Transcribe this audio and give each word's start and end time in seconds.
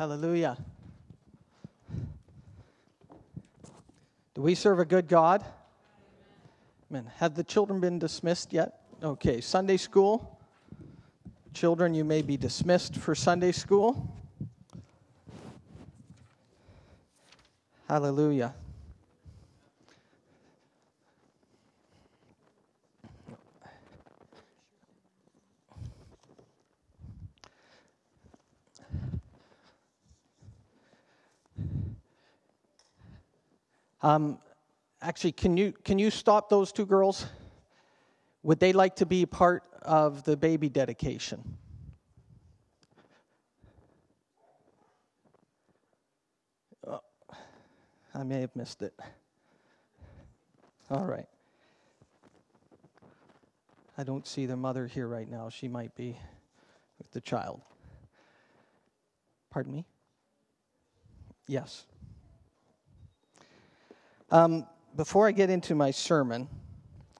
Hallelujah. 0.00 0.56
Do 4.32 4.40
we 4.40 4.54
serve 4.54 4.78
a 4.78 4.86
good 4.86 5.08
God? 5.08 5.44
Amen. 6.90 7.10
Have 7.16 7.34
the 7.34 7.44
children 7.44 7.80
been 7.80 7.98
dismissed 7.98 8.50
yet? 8.50 8.80
Okay, 9.02 9.42
Sunday 9.42 9.76
school. 9.76 10.40
Children, 11.52 11.92
you 11.92 12.04
may 12.04 12.22
be 12.22 12.38
dismissed 12.38 12.96
for 12.96 13.14
Sunday 13.14 13.52
school. 13.52 14.16
Hallelujah. 17.86 18.54
Um, 34.02 34.38
actually, 35.02 35.32
can 35.32 35.56
you, 35.56 35.72
can 35.84 35.98
you 35.98 36.10
stop 36.10 36.48
those 36.48 36.72
two 36.72 36.86
girls? 36.86 37.26
Would 38.42 38.60
they 38.60 38.72
like 38.72 38.96
to 38.96 39.06
be 39.06 39.26
part 39.26 39.64
of 39.82 40.24
the 40.24 40.36
baby 40.36 40.68
dedication? 40.68 41.56
Oh, 46.86 47.00
I 48.14 48.22
may 48.22 48.40
have 48.40 48.54
missed 48.56 48.82
it. 48.82 48.94
All 50.90 51.04
right. 51.04 51.26
I 53.98 54.02
don't 54.02 54.26
see 54.26 54.46
the 54.46 54.56
mother 54.56 54.86
here 54.86 55.06
right 55.06 55.30
now. 55.30 55.50
She 55.50 55.68
might 55.68 55.94
be 55.94 56.16
with 56.98 57.10
the 57.10 57.20
child. 57.20 57.60
Pardon 59.50 59.72
me? 59.72 59.84
Yes. 61.46 61.84
Um, 64.32 64.64
before 64.94 65.26
I 65.26 65.32
get 65.32 65.50
into 65.50 65.74
my 65.74 65.90
sermon, 65.90 66.46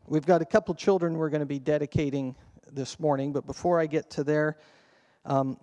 we've 0.06 0.24
got 0.24 0.42
a 0.42 0.44
couple 0.44 0.76
children 0.76 1.18
we're 1.18 1.28
going 1.28 1.40
to 1.40 1.46
be 1.46 1.58
dedicating 1.58 2.36
this 2.70 3.00
morning, 3.00 3.32
but 3.32 3.46
before 3.46 3.80
I 3.80 3.86
get 3.86 4.10
to 4.10 4.22
there, 4.22 4.58
um, 5.24 5.58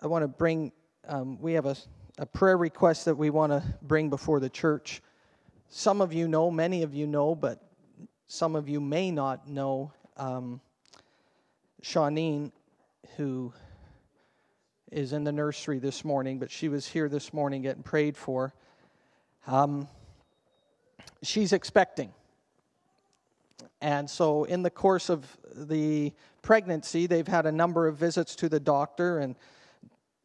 I 0.00 0.06
want 0.06 0.22
to 0.22 0.28
bring, 0.28 0.72
um, 1.06 1.38
we 1.38 1.52
have 1.52 1.66
a, 1.66 1.76
a 2.16 2.24
prayer 2.24 2.56
request 2.56 3.04
that 3.04 3.14
we 3.14 3.28
want 3.28 3.52
to 3.52 3.62
bring 3.82 4.08
before 4.08 4.40
the 4.40 4.48
church. 4.48 5.02
Some 5.68 6.00
of 6.00 6.14
you 6.14 6.28
know, 6.28 6.50
many 6.50 6.82
of 6.82 6.94
you 6.94 7.06
know, 7.06 7.34
but 7.34 7.60
some 8.26 8.56
of 8.56 8.66
you 8.66 8.80
may 8.80 9.10
not 9.10 9.46
know 9.46 9.92
um, 10.16 10.62
Shawneen, 11.82 12.52
who 13.18 13.52
is 14.90 15.12
in 15.12 15.24
the 15.24 15.32
nursery 15.32 15.78
this 15.78 16.06
morning, 16.06 16.38
but 16.38 16.50
she 16.50 16.70
was 16.70 16.86
here 16.86 17.10
this 17.10 17.34
morning 17.34 17.60
getting 17.60 17.82
prayed 17.82 18.16
for. 18.16 18.54
Um, 19.46 19.88
she's 21.22 21.52
expecting. 21.52 22.12
And 23.80 24.08
so, 24.08 24.44
in 24.44 24.62
the 24.62 24.70
course 24.70 25.10
of 25.10 25.26
the 25.54 26.12
pregnancy, 26.42 27.06
they've 27.06 27.26
had 27.26 27.46
a 27.46 27.52
number 27.52 27.86
of 27.86 27.96
visits 27.96 28.34
to 28.36 28.48
the 28.48 28.60
doctor, 28.60 29.18
and 29.18 29.36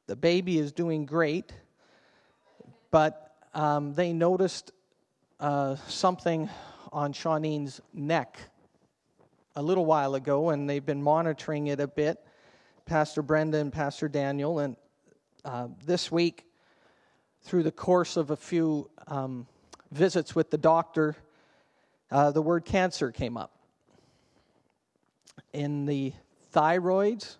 the 0.07 0.15
baby 0.15 0.57
is 0.57 0.71
doing 0.71 1.05
great. 1.05 1.51
But 2.91 3.35
um, 3.53 3.93
they 3.93 4.13
noticed 4.13 4.71
uh, 5.39 5.75
something 5.87 6.49
on 6.91 7.13
Shawneen's 7.13 7.81
neck 7.93 8.37
a 9.55 9.61
little 9.61 9.85
while 9.85 10.15
ago, 10.15 10.49
and 10.49 10.69
they've 10.69 10.85
been 10.85 11.03
monitoring 11.03 11.67
it 11.67 11.79
a 11.79 11.87
bit. 11.87 12.23
Pastor 12.85 13.21
Brenda 13.21 13.57
and 13.57 13.71
Pastor 13.71 14.07
Daniel, 14.07 14.59
and 14.59 14.75
uh, 15.43 15.67
this 15.85 16.11
week, 16.11 16.45
through 17.43 17.63
the 17.63 17.71
course 17.71 18.17
of 18.17 18.31
a 18.31 18.35
few 18.35 18.89
um, 19.07 19.47
visits 19.91 20.33
with 20.33 20.49
the 20.49 20.57
doctor, 20.57 21.15
uh, 22.09 22.31
the 22.31 22.41
word 22.41 22.65
cancer 22.65 23.11
came 23.11 23.37
up. 23.37 23.51
In 25.53 25.85
the 25.85 26.13
thyroids, 26.53 27.35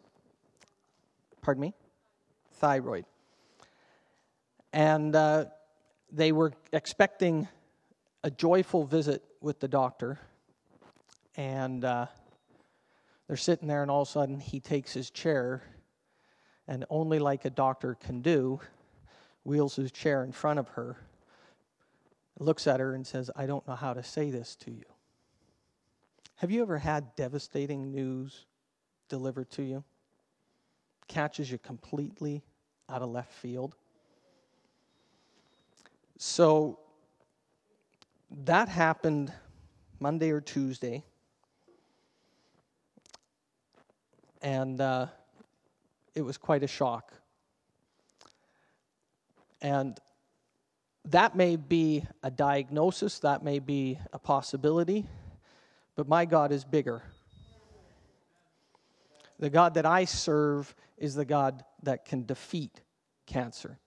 pardon 1.41 1.61
me, 1.61 1.73
thyroid. 2.53 3.05
And 4.73 5.15
uh, 5.15 5.45
they 6.11 6.31
were 6.31 6.53
expecting 6.73 7.47
a 8.23 8.29
joyful 8.29 8.85
visit 8.85 9.23
with 9.41 9.59
the 9.59 9.67
doctor. 9.67 10.19
And 11.37 11.83
uh, 11.83 12.07
they're 13.27 13.37
sitting 13.37 13.67
there, 13.67 13.81
and 13.81 13.89
all 13.89 14.01
of 14.01 14.07
a 14.09 14.11
sudden, 14.11 14.39
he 14.39 14.59
takes 14.59 14.93
his 14.93 15.09
chair, 15.09 15.63
and 16.67 16.85
only 16.89 17.19
like 17.19 17.45
a 17.45 17.49
doctor 17.49 17.95
can 17.95 18.21
do, 18.21 18.59
wheels 19.45 19.77
his 19.77 19.91
chair 19.91 20.23
in 20.23 20.33
front 20.33 20.59
of 20.59 20.67
her 20.69 20.97
looks 22.41 22.67
at 22.67 22.79
her 22.79 22.93
and 22.93 23.05
says, 23.05 23.29
I 23.35 23.45
don't 23.45 23.65
know 23.67 23.75
how 23.75 23.93
to 23.93 24.03
say 24.03 24.31
this 24.31 24.55
to 24.57 24.71
you. 24.71 24.83
Have 26.37 26.49
you 26.49 26.63
ever 26.63 26.79
had 26.79 27.15
devastating 27.15 27.91
news 27.91 28.45
delivered 29.09 29.51
to 29.51 29.61
you? 29.61 29.83
Catches 31.07 31.51
you 31.51 31.59
completely 31.59 32.41
out 32.89 33.03
of 33.03 33.09
left 33.09 33.31
field. 33.31 33.75
So 36.17 36.79
that 38.45 38.69
happened 38.69 39.31
Monday 39.99 40.31
or 40.31 40.41
Tuesday. 40.41 41.03
And 44.41 44.81
uh, 44.81 45.07
it 46.15 46.21
was 46.21 46.37
quite 46.37 46.63
a 46.63 46.67
shock. 46.67 47.13
And 49.61 49.99
that 51.05 51.35
may 51.35 51.55
be 51.55 52.05
a 52.23 52.31
diagnosis, 52.31 53.19
that 53.19 53.43
may 53.43 53.59
be 53.59 53.99
a 54.13 54.19
possibility, 54.19 55.05
but 55.95 56.07
my 56.07 56.25
God 56.25 56.51
is 56.51 56.63
bigger. 56.63 57.01
The 59.39 59.49
God 59.49 59.73
that 59.73 59.85
I 59.85 60.05
serve 60.05 60.75
is 60.97 61.15
the 61.15 61.25
God 61.25 61.63
that 61.83 62.05
can 62.05 62.25
defeat 62.25 62.81
cancer. 63.25 63.79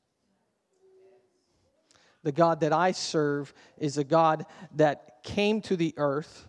The 2.25 2.33
God 2.33 2.61
that 2.61 2.73
I 2.73 2.93
serve 2.93 3.55
is 3.79 3.99
a 3.99 4.05
God 4.05 4.47
that 4.75 5.23
came 5.23 5.61
to 5.63 5.77
the 5.77 5.95
earth, 5.97 6.49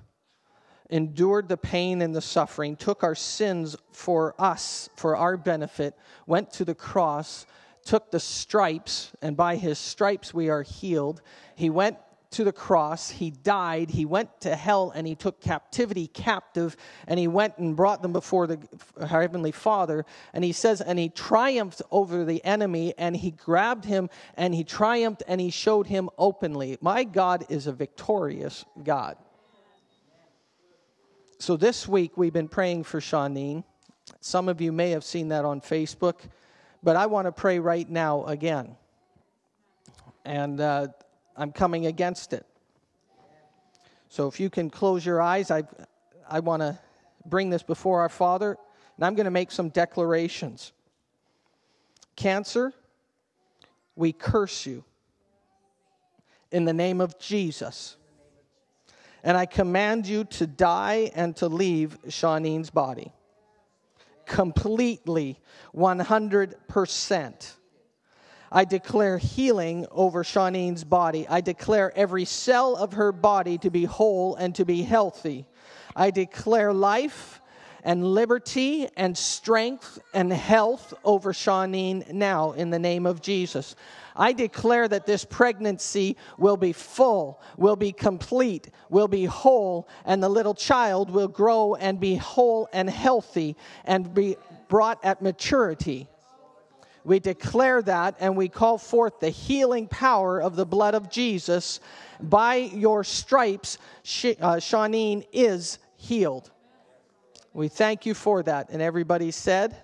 endured 0.90 1.50
the 1.50 1.58
pain 1.58 2.02
and 2.02 2.16
the 2.16 2.22
suffering, 2.22 2.76
took 2.76 3.04
our 3.04 3.16
sins 3.16 3.76
for 3.92 4.34
us, 4.40 4.90
for 4.96 5.16
our 5.16 5.38
benefit, 5.38 5.94
went 6.26 6.52
to 6.54 6.66
the 6.66 6.76
cross, 6.76 7.46
took 7.86 8.12
the 8.12 8.20
stripes, 8.20 9.14
and 9.22 9.38
by 9.38 9.56
his 9.56 9.80
stripes 9.80 10.34
we 10.34 10.50
are 10.50 10.64
healed. 10.64 11.22
He 11.56 11.70
went 11.70 11.98
to 12.32 12.44
the 12.44 12.52
cross, 12.52 13.12
he 13.12 13.30
died, 13.30 13.92
he 13.92 14.04
went 14.04 14.42
to 14.42 14.56
hell, 14.56 14.92
and 14.94 15.08
he 15.08 15.16
took 15.16 15.40
captivity 15.40 16.08
captive, 16.08 16.76
and 17.08 17.18
he 17.18 17.30
went 17.30 17.58
and 17.58 17.78
brought 17.78 18.02
them 18.02 18.12
before 18.12 18.46
the 18.46 18.60
Heavenly 19.08 19.54
Father. 19.54 20.06
And 20.34 20.44
he 20.44 20.52
says, 20.52 20.82
and 20.82 21.00
he 21.00 21.08
triumphed 21.08 21.82
over 21.92 22.26
the 22.26 22.44
enemy, 22.44 22.94
and 22.98 23.16
he 23.16 23.32
grabbed 23.32 23.86
him, 23.86 24.10
and 24.36 24.54
he 24.54 24.66
triumphed, 24.66 25.24
and 25.30 25.40
he 25.40 25.50
showed 25.50 25.88
him 25.88 26.10
openly. 26.18 26.78
My 26.82 27.06
God 27.06 27.46
is 27.48 27.68
a 27.68 27.72
victorious 27.72 28.66
God. 28.84 29.16
So 31.38 31.56
this 31.56 31.88
week 31.88 32.18
we've 32.18 32.34
been 32.34 32.50
praying 32.50 32.84
for 32.84 33.00
Shawneen. 33.00 33.64
Some 34.20 34.50
of 34.50 34.60
you 34.60 34.74
may 34.74 34.90
have 34.90 35.06
seen 35.06 35.30
that 35.30 35.46
on 35.46 35.62
Facebook. 35.62 36.16
But 36.86 36.96
I 36.96 37.08
want 37.08 37.26
to 37.26 37.32
pray 37.32 37.58
right 37.58 37.90
now 37.90 38.26
again. 38.26 38.76
And 40.24 40.62
uh, 40.62 40.90
I'm 41.36 41.52
coming 41.52 41.88
against 41.88 42.32
it. 42.32 42.46
So 44.10 44.28
if 44.28 44.40
you 44.40 44.52
can 44.52 44.70
close 44.70 45.04
your 45.04 45.20
eyes, 45.20 45.50
I, 45.50 45.64
I 46.30 46.42
want 46.42 46.62
to 46.62 46.78
bring 47.26 47.50
this 47.50 47.64
before 47.64 48.02
our 48.02 48.10
Father, 48.10 48.56
and 48.98 49.04
I'm 49.04 49.16
going 49.16 49.26
to 49.26 49.32
make 49.32 49.50
some 49.50 49.70
declarations. 49.70 50.74
Cancer, 52.16 52.72
we 53.96 54.14
curse 54.14 54.68
you 54.68 54.84
in 56.52 56.66
the 56.66 56.74
name 56.74 57.02
of 57.02 57.18
Jesus. 57.18 57.98
And 59.24 59.36
I 59.36 59.48
command 59.48 60.06
you 60.06 60.24
to 60.24 60.46
die 60.46 61.10
and 61.16 61.36
to 61.38 61.48
leave 61.48 61.98
Shawneen's 62.10 62.70
body 62.70 63.12
completely, 64.26 65.40
100%. 65.76 67.54
I 68.52 68.64
declare 68.64 69.18
healing 69.18 69.86
over 69.92 70.24
Shawneen's 70.24 70.84
body. 70.84 71.28
I 71.28 71.42
declare 71.42 71.92
every 71.98 72.26
cell 72.26 72.76
of 72.76 72.94
her 72.94 73.12
body 73.12 73.58
to 73.60 73.70
be 73.70 73.86
whole 73.86 74.36
and 74.36 74.56
to 74.56 74.66
be 74.66 74.84
healthy. 74.84 75.46
I 75.96 76.12
declare 76.12 76.72
life 76.72 77.42
and 77.86 78.04
liberty 78.04 78.90
and 78.98 79.16
strength 79.16 80.00
and 80.14 80.34
health 80.34 80.94
over 81.06 81.32
Shawneen 81.32 82.12
now 82.12 82.54
in 82.54 82.72
the 82.72 82.80
name 82.80 83.06
of 83.06 83.22
Jesus. 83.22 83.76
I 84.16 84.34
declare 84.34 84.88
that 84.88 85.06
this 85.06 85.24
pregnancy 85.24 86.18
will 86.40 86.58
be 86.58 86.74
full, 86.74 87.40
will 87.58 87.76
be 87.76 87.92
complete, 87.92 88.70
will 88.90 89.08
be 89.08 89.26
whole, 89.26 89.88
and 90.04 90.22
the 90.22 90.30
little 90.30 90.56
child 90.56 91.12
will 91.12 91.28
grow 91.28 91.76
and 91.76 92.00
be 92.00 92.16
whole 92.16 92.68
and 92.74 92.90
healthy 92.90 93.56
and 93.84 94.14
be 94.14 94.36
brought 94.68 95.04
at 95.06 95.22
maturity. 95.22 96.08
We 97.04 97.20
declare 97.20 97.84
that 97.84 98.16
and 98.20 98.36
we 98.36 98.50
call 98.50 98.80
forth 98.80 99.20
the 99.20 99.30
healing 99.30 99.88
power 99.88 100.42
of 100.42 100.56
the 100.56 100.66
blood 100.66 100.96
of 100.96 101.12
Jesus. 101.12 101.80
By 102.20 102.56
your 102.56 103.04
stripes, 103.04 103.78
uh, 103.78 104.58
Shawneen 104.58 105.28
is 105.32 105.78
healed. 105.98 106.50
We 107.56 107.70
thank 107.70 108.06
you 108.06 108.14
for 108.14 108.44
that. 108.44 108.70
And 108.70 108.82
everybody 108.82 109.32
said, 109.32 109.78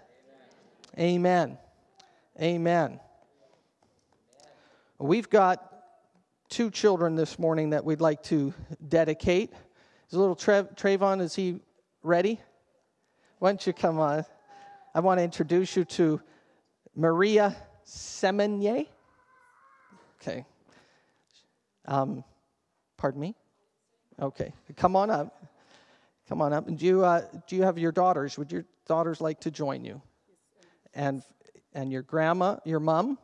Amen. 1.00 1.58
Amen. 2.40 3.00
We've 5.00 5.30
got 5.30 5.72
two 6.50 6.70
children 6.70 7.16
this 7.16 7.40
morning 7.40 7.70
that 7.70 7.86
we'd 7.86 8.02
like 8.02 8.24
to 8.24 8.54
dedicate. 8.90 9.54
Is 10.10 10.18
little 10.18 10.36
Trev, 10.36 10.76
Trayvon, 10.76 11.22
is 11.22 11.34
he 11.34 11.62
ready? 12.04 12.42
Why 13.40 13.52
don't 13.52 13.66
you 13.66 13.72
come 13.72 14.02
on? 14.02 14.26
I 14.94 15.00
want 15.00 15.20
to 15.20 15.24
introduce 15.24 15.78
you 15.78 15.86
to 15.86 16.20
Maria 16.94 17.56
Semenier. 17.86 18.84
Okay. 20.22 20.44
Um, 21.86 22.26
pardon 22.98 23.22
me? 23.22 23.34
Okay. 24.22 24.52
Come 24.76 24.98
on 24.98 25.10
up. 25.10 25.41
Come 26.32 26.42
on 26.42 26.54
up. 26.54 26.70
And 26.70 26.80
do 26.80 26.86
you, 26.86 27.04
uh, 27.04 27.26
do 27.46 27.58
you 27.58 27.64
have 27.64 27.78
your 27.78 27.92
daughters? 27.92 28.38
Would 28.38 28.54
your 28.54 28.64
daughters 28.88 29.20
like 29.20 29.42
to 29.42 29.52
join 29.52 29.84
you? 29.84 30.02
And, 30.94 31.24
and 31.74 31.92
your 31.92 32.04
grandma, 32.04 32.56
your 32.64 32.80
mom, 32.80 33.18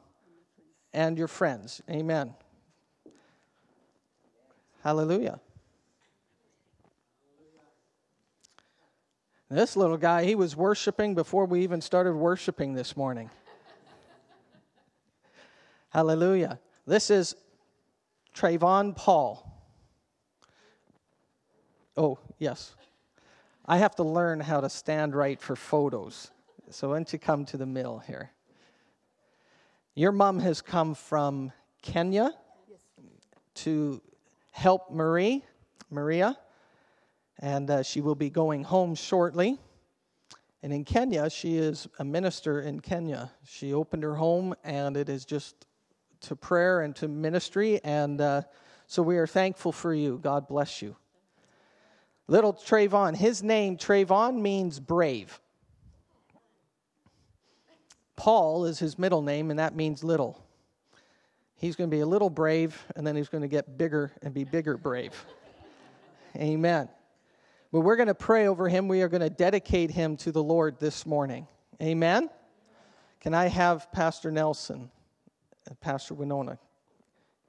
and 0.91 1.17
your 1.17 1.29
friends. 1.29 1.81
Amen. 1.89 2.35
Hallelujah. 4.83 5.39
This 9.49 9.77
little 9.77 9.95
guy, 9.95 10.25
he 10.25 10.35
was 10.35 10.57
worshiping 10.57 11.15
before 11.15 11.45
we 11.45 11.63
even 11.63 11.79
started 11.79 12.13
worshiping 12.13 12.73
this 12.73 12.97
morning. 12.97 13.29
Hallelujah. 15.91 16.59
This 16.85 17.09
is 17.09 17.37
Trayvon 18.35 18.97
Paul. 18.97 19.49
Oh, 21.95 22.19
yes. 22.37 22.75
I 23.69 23.77
have 23.77 23.95
to 23.95 24.03
learn 24.03 24.39
how 24.39 24.61
to 24.61 24.69
stand 24.69 25.13
right 25.13 25.41
for 25.41 25.57
photos. 25.57 26.31
So, 26.69 26.89
why 26.89 26.95
don't 26.95 27.11
you 27.11 27.19
come 27.19 27.43
to 27.45 27.57
the 27.57 27.65
middle 27.65 27.99
here? 27.99 28.31
Your 29.93 30.13
mom 30.13 30.39
has 30.39 30.61
come 30.61 30.95
from 30.95 31.51
Kenya 31.81 32.31
to 33.55 34.01
help 34.51 34.91
Marie, 34.91 35.43
Maria, 35.89 36.37
and 37.39 37.69
uh, 37.69 37.83
she 37.83 37.99
will 37.99 38.15
be 38.15 38.29
going 38.29 38.63
home 38.63 38.95
shortly. 38.95 39.57
And 40.63 40.71
in 40.71 40.85
Kenya, 40.85 41.29
she 41.29 41.57
is 41.57 41.89
a 41.99 42.05
minister 42.05 42.61
in 42.61 42.79
Kenya. 42.79 43.31
She 43.45 43.73
opened 43.73 44.03
her 44.03 44.15
home, 44.15 44.55
and 44.63 44.95
it 44.95 45.09
is 45.09 45.25
just 45.25 45.65
to 46.21 46.35
prayer 46.37 46.81
and 46.81 46.95
to 46.95 47.09
ministry. 47.09 47.81
And 47.83 48.21
uh, 48.21 48.43
so 48.87 49.03
we 49.03 49.17
are 49.17 49.27
thankful 49.27 49.73
for 49.73 49.93
you. 49.93 50.19
God 50.23 50.47
bless 50.47 50.81
you. 50.81 50.95
Little 52.27 52.53
Trayvon, 52.53 53.15
his 53.15 53.41
name, 53.41 53.77
Trayvon, 53.77 54.41
means 54.41 54.79
brave. 54.79 55.39
Paul 58.17 58.65
is 58.65 58.79
his 58.79 58.99
middle 58.99 59.21
name, 59.21 59.49
and 59.49 59.59
that 59.59 59.75
means 59.75 60.03
little. 60.03 60.43
He's 61.55 61.75
going 61.75 61.89
to 61.89 61.95
be 61.95 62.01
a 62.01 62.05
little 62.05 62.29
brave, 62.29 62.83
and 62.95 63.07
then 63.07 63.15
he's 63.15 63.29
going 63.29 63.43
to 63.43 63.47
get 63.47 63.77
bigger 63.77 64.11
and 64.21 64.33
be 64.33 64.43
bigger 64.43 64.75
brave. 64.77 65.13
Amen. 66.35 66.89
But 67.71 67.81
we're 67.81 67.95
going 67.95 68.07
to 68.07 68.15
pray 68.15 68.47
over 68.47 68.67
him. 68.67 68.87
We 68.87 69.01
are 69.01 69.07
going 69.07 69.21
to 69.21 69.29
dedicate 69.29 69.91
him 69.91 70.17
to 70.17 70.31
the 70.31 70.43
Lord 70.43 70.79
this 70.79 71.05
morning. 71.05 71.47
Amen. 71.81 72.29
Can 73.21 73.33
I 73.33 73.47
have 73.47 73.91
Pastor 73.91 74.31
Nelson 74.31 74.91
Pastor 75.81 76.13
Winona? 76.13 76.57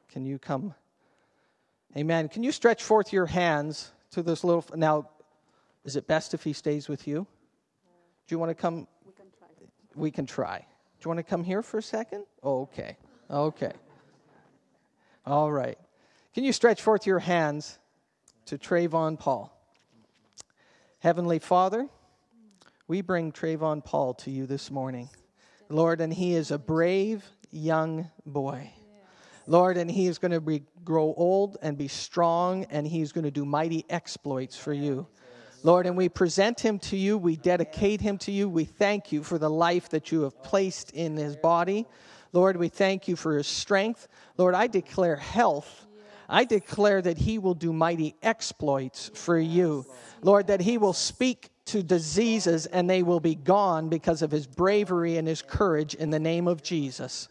Can 0.08 0.24
you 0.24 0.38
come? 0.38 0.74
Amen. 1.96 2.28
Can 2.28 2.42
you 2.42 2.52
stretch 2.52 2.82
forth 2.82 3.12
your 3.12 3.26
hands 3.26 3.92
to 4.12 4.22
this 4.22 4.44
little. 4.44 4.64
Now, 4.74 5.08
is 5.84 5.96
it 5.96 6.06
best 6.06 6.34
if 6.34 6.42
he 6.44 6.52
stays 6.52 6.88
with 6.88 7.06
you? 7.06 7.26
Do 8.26 8.34
you 8.34 8.38
want 8.38 8.50
to 8.50 8.54
come? 8.54 8.86
We 9.06 9.12
can 9.12 9.26
try. 9.38 9.48
We 9.94 10.10
can 10.10 10.26
try. 10.26 10.58
Do 10.58 11.04
you 11.04 11.08
want 11.08 11.18
to 11.18 11.24
come 11.24 11.44
here 11.44 11.62
for 11.62 11.78
a 11.78 11.82
second? 11.82 12.24
Oh, 12.42 12.62
okay. 12.62 12.96
Okay. 13.30 13.72
All 15.26 15.52
right. 15.52 15.78
Can 16.34 16.44
you 16.44 16.52
stretch 16.52 16.82
forth 16.82 17.06
your 17.06 17.18
hands 17.18 17.78
to 18.46 18.58
Trayvon 18.58 19.18
Paul? 19.18 19.54
Heavenly 21.00 21.38
Father, 21.38 21.88
we 22.86 23.02
bring 23.02 23.32
Trayvon 23.32 23.84
Paul 23.84 24.14
to 24.14 24.30
you 24.30 24.46
this 24.46 24.70
morning. 24.70 25.10
Lord, 25.68 26.00
and 26.00 26.12
he 26.12 26.34
is 26.34 26.50
a 26.50 26.58
brave 26.58 27.24
young 27.50 28.10
boy. 28.24 28.72
Lord, 29.48 29.78
and 29.78 29.90
he 29.90 30.06
is 30.06 30.18
going 30.18 30.32
to 30.32 30.42
be, 30.42 30.62
grow 30.84 31.14
old 31.16 31.56
and 31.62 31.78
be 31.78 31.88
strong, 31.88 32.64
and 32.64 32.86
he's 32.86 33.12
going 33.12 33.24
to 33.24 33.30
do 33.30 33.46
mighty 33.46 33.86
exploits 33.88 34.56
for 34.56 34.74
you. 34.74 35.06
Lord, 35.62 35.86
and 35.86 35.96
we 35.96 36.10
present 36.10 36.60
him 36.60 36.78
to 36.80 36.96
you. 36.96 37.16
We 37.16 37.36
dedicate 37.36 38.02
him 38.02 38.18
to 38.18 38.30
you. 38.30 38.48
We 38.48 38.64
thank 38.64 39.10
you 39.10 39.24
for 39.24 39.38
the 39.38 39.48
life 39.48 39.88
that 39.88 40.12
you 40.12 40.22
have 40.22 40.40
placed 40.42 40.90
in 40.90 41.16
his 41.16 41.34
body. 41.34 41.86
Lord, 42.32 42.58
we 42.58 42.68
thank 42.68 43.08
you 43.08 43.16
for 43.16 43.38
his 43.38 43.46
strength. 43.46 44.06
Lord, 44.36 44.54
I 44.54 44.66
declare 44.66 45.16
health. 45.16 45.86
I 46.28 46.44
declare 46.44 47.00
that 47.00 47.16
he 47.16 47.38
will 47.38 47.54
do 47.54 47.72
mighty 47.72 48.14
exploits 48.22 49.10
for 49.14 49.38
you. 49.38 49.86
Lord, 50.20 50.48
that 50.48 50.60
he 50.60 50.76
will 50.76 50.92
speak 50.92 51.48
to 51.66 51.82
diseases 51.82 52.66
and 52.66 52.88
they 52.88 53.02
will 53.02 53.20
be 53.20 53.34
gone 53.34 53.88
because 53.88 54.20
of 54.20 54.30
his 54.30 54.46
bravery 54.46 55.16
and 55.16 55.26
his 55.26 55.40
courage 55.40 55.94
in 55.94 56.10
the 56.10 56.20
name 56.20 56.46
of 56.46 56.62
Jesus. 56.62 57.28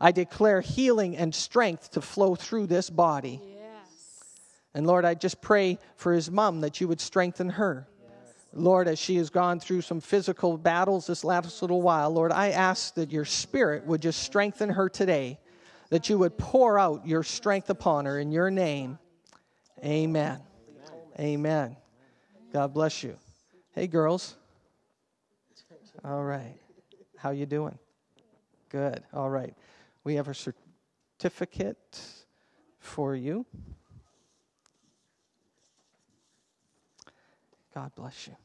I 0.00 0.12
declare 0.12 0.60
healing 0.60 1.16
and 1.16 1.34
strength 1.34 1.90
to 1.92 2.00
flow 2.00 2.34
through 2.34 2.66
this 2.68 2.88
body. 2.88 3.40
And 4.72 4.86
Lord, 4.86 5.04
I 5.04 5.14
just 5.14 5.40
pray 5.40 5.78
for 5.96 6.12
his 6.12 6.30
mom 6.30 6.60
that 6.60 6.80
you 6.80 6.88
would 6.88 7.00
strengthen 7.00 7.50
her. 7.50 7.88
Lord, 8.52 8.88
as 8.88 8.98
she 8.98 9.16
has 9.16 9.30
gone 9.30 9.60
through 9.60 9.82
some 9.82 10.00
physical 10.00 10.56
battles 10.56 11.06
this 11.06 11.22
last 11.22 11.62
little 11.62 11.82
while, 11.82 12.10
Lord, 12.10 12.32
I 12.32 12.50
ask 12.50 12.94
that 12.94 13.12
your 13.12 13.24
spirit 13.24 13.86
would 13.86 14.02
just 14.02 14.22
strengthen 14.22 14.70
her 14.70 14.88
today, 14.88 15.38
that 15.90 16.08
you 16.08 16.18
would 16.18 16.36
pour 16.36 16.78
out 16.78 17.06
your 17.06 17.22
strength 17.22 17.70
upon 17.70 18.06
her 18.06 18.18
in 18.18 18.32
your 18.32 18.50
name. 18.50 18.98
Amen. 19.84 20.40
Amen. 21.18 21.76
God 22.52 22.74
bless 22.74 23.02
you. 23.02 23.16
Hey 23.72 23.86
girls. 23.86 24.36
All 26.04 26.24
right. 26.24 26.56
How 27.16 27.30
you 27.30 27.46
doing? 27.46 27.78
Good. 28.70 29.02
All 29.12 29.30
right. 29.30 29.54
We 30.02 30.14
have 30.14 30.28
a 30.28 30.34
certificate 30.34 32.00
for 32.78 33.14
you. 33.14 33.44
God 37.74 37.92
bless 37.94 38.26
you. 38.26 38.36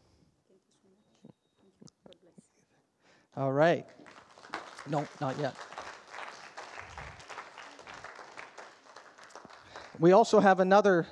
All 3.37 3.51
right. 3.51 3.85
No, 4.87 5.07
not 5.19 5.37
yet. 5.39 5.55
We 9.97 10.11
also 10.11 10.41
have 10.41 10.59
another 10.59 11.07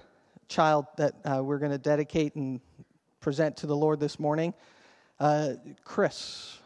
child 0.49 0.85
that 0.97 1.13
uh, 1.25 1.41
we're 1.41 1.57
going 1.57 1.71
to 1.71 1.77
dedicate 1.77 2.35
and 2.35 2.59
present 3.21 3.57
to 3.57 3.67
the 3.67 3.75
Lord 3.75 3.99
this 3.99 4.19
morning. 4.19 4.53
Uh, 5.19 5.53
Chris. 5.85 6.59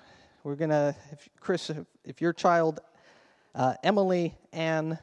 We're 0.44 0.56
going 0.56 0.72
to, 0.72 0.96
Chris, 1.40 1.70
if, 1.70 1.78
if 2.04 2.22
your 2.22 2.34
child, 2.34 2.80
uh, 3.58 3.74
Emily 3.82 4.36
Ann 4.54 5.00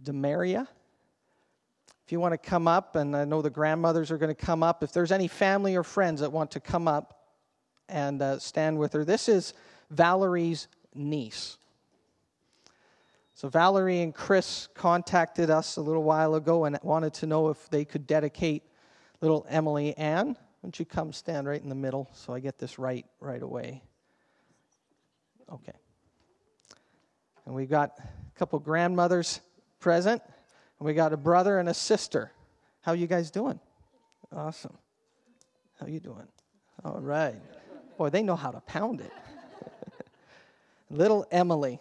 Demaria, 0.00 0.68
if 2.06 2.12
you 2.12 2.20
want 2.20 2.32
to 2.32 2.38
come 2.38 2.68
up, 2.68 2.94
and 2.94 3.14
I 3.16 3.24
know 3.24 3.42
the 3.42 3.50
grandmothers 3.50 4.12
are 4.12 4.16
going 4.16 4.34
to 4.34 4.46
come 4.46 4.62
up, 4.62 4.82
if 4.84 4.92
there's 4.92 5.10
any 5.10 5.26
family 5.26 5.74
or 5.74 5.82
friends 5.82 6.20
that 6.20 6.32
want 6.32 6.52
to 6.52 6.60
come 6.60 6.86
up 6.86 7.26
and 7.88 8.22
uh, 8.22 8.38
stand 8.38 8.78
with 8.78 8.92
her, 8.92 9.04
this 9.04 9.28
is 9.28 9.54
Valerie's 9.90 10.68
niece. 10.94 11.58
So, 13.34 13.48
Valerie 13.48 14.02
and 14.02 14.14
Chris 14.14 14.68
contacted 14.74 15.50
us 15.50 15.76
a 15.76 15.80
little 15.80 16.02
while 16.02 16.36
ago 16.36 16.64
and 16.64 16.78
wanted 16.82 17.12
to 17.14 17.26
know 17.26 17.48
if 17.48 17.68
they 17.70 17.84
could 17.84 18.06
dedicate 18.06 18.62
little 19.20 19.46
Emily 19.48 19.96
Ann. 19.98 20.28
Why 20.28 20.36
don't 20.62 20.78
you 20.78 20.84
come 20.84 21.12
stand 21.12 21.48
right 21.48 21.62
in 21.62 21.68
the 21.68 21.74
middle 21.74 22.08
so 22.14 22.32
I 22.32 22.40
get 22.40 22.58
this 22.58 22.78
right 22.78 23.04
right 23.20 23.42
away? 23.42 23.82
Okay. 25.52 25.72
And 27.48 27.56
we've 27.56 27.70
got 27.70 27.98
a 27.98 28.38
couple 28.38 28.58
grandmothers 28.58 29.40
present. 29.80 30.20
And 30.78 30.86
we 30.86 30.92
got 30.92 31.14
a 31.14 31.16
brother 31.16 31.58
and 31.58 31.66
a 31.70 31.72
sister. 31.72 32.30
How 32.82 32.92
you 32.92 33.06
guys 33.06 33.30
doing? 33.30 33.58
Awesome. 34.30 34.76
How 35.80 35.86
you 35.86 35.98
doing? 35.98 36.28
All 36.84 37.00
right. 37.00 37.40
Boy, 37.96 38.10
they 38.10 38.22
know 38.22 38.36
how 38.36 38.50
to 38.50 38.60
pound 38.60 39.00
it. 39.00 39.10
Little 40.90 41.26
Emily. 41.30 41.80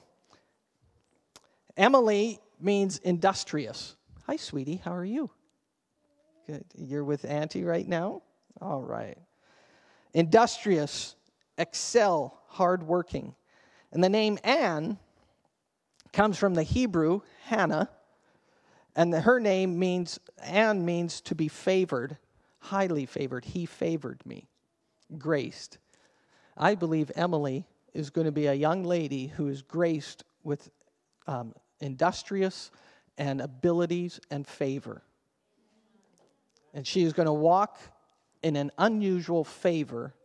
Emily 1.75 2.39
means 2.61 2.99
industrious. 2.99 3.97
Hi, 4.25 4.37
sweetie. 4.37 4.81
How 4.85 4.95
are 4.95 5.03
you? 5.03 5.29
Good. 6.47 6.63
You're 6.77 7.03
with 7.03 7.25
Auntie 7.25 7.65
right 7.65 7.85
now? 7.85 8.21
All 8.61 8.81
right. 8.81 9.17
Industrious, 10.13 11.17
excel, 11.57 12.41
hardworking. 12.47 13.35
And 13.91 14.01
the 14.01 14.07
name 14.07 14.39
Anne 14.45 14.97
comes 16.17 16.35
from 16.35 16.55
the 16.55 16.63
Hebrew 16.63 17.21
Hannah, 17.43 17.91
and 18.95 19.13
her 19.13 19.39
name 19.39 19.77
means, 19.77 20.19
Anne 20.41 20.83
means 20.83 21.21
to 21.21 21.35
be 21.35 21.47
favored, 21.47 22.17
highly 22.57 23.05
favored. 23.05 23.45
He 23.45 23.67
favored 23.67 24.25
me, 24.25 24.47
graced. 25.19 25.77
I 26.57 26.73
believe 26.73 27.11
Emily 27.15 27.67
is 27.93 28.09
going 28.09 28.25
to 28.25 28.31
be 28.31 28.47
a 28.47 28.53
young 28.55 28.83
lady 28.83 29.27
who 29.27 29.47
is 29.47 29.61
graced 29.61 30.23
with 30.43 30.71
um, 31.27 31.53
industrious 31.81 32.71
and 33.19 33.39
abilities 33.39 34.19
and 34.31 34.47
favor. 34.47 35.03
And 36.73 36.87
she 36.87 37.03
is 37.03 37.13
going 37.13 37.27
to 37.27 37.33
walk 37.33 37.77
in 38.41 38.55
an 38.55 38.71
unusual 38.79 39.43
favor 39.43 40.15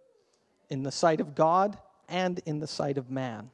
in 0.70 0.84
the 0.84 0.92
sight 0.92 1.20
of 1.20 1.34
God 1.34 1.76
and 2.08 2.40
in 2.46 2.60
the 2.60 2.66
sight 2.66 2.96
of 2.96 3.10
man. 3.10 3.50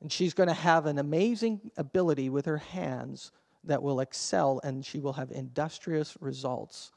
And 0.00 0.10
she's 0.10 0.34
going 0.34 0.48
to 0.48 0.54
have 0.54 0.86
an 0.86 0.98
amazing 0.98 1.70
ability 1.76 2.30
with 2.30 2.46
her 2.46 2.58
hands 2.58 3.32
that 3.64 3.82
will 3.82 4.00
excel 4.00 4.60
and 4.64 4.84
she 4.84 4.98
will 5.00 5.12
have 5.12 5.30
industrious 5.30 6.16
results. 6.20 6.92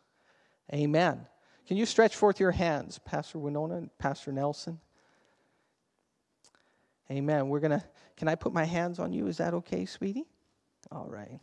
Amen. 0.73 1.27
Can 1.67 1.77
you 1.77 1.85
stretch 1.85 2.15
forth 2.15 2.39
your 2.39 2.51
hands, 2.51 2.99
Pastor 2.99 3.39
Winona 3.39 3.75
and 3.75 3.97
Pastor 3.97 4.31
Nelson? 4.31 4.79
Amen. 7.11 7.49
We're 7.49 7.59
going 7.59 7.79
to, 7.79 7.83
can 8.15 8.27
I 8.27 8.35
put 8.35 8.53
my 8.53 8.63
hands 8.63 8.99
on 8.99 9.11
you? 9.11 9.27
Is 9.27 9.37
that 9.37 9.53
okay, 9.53 9.85
sweetie? 9.85 10.25
All 10.91 11.07
right. 11.09 11.39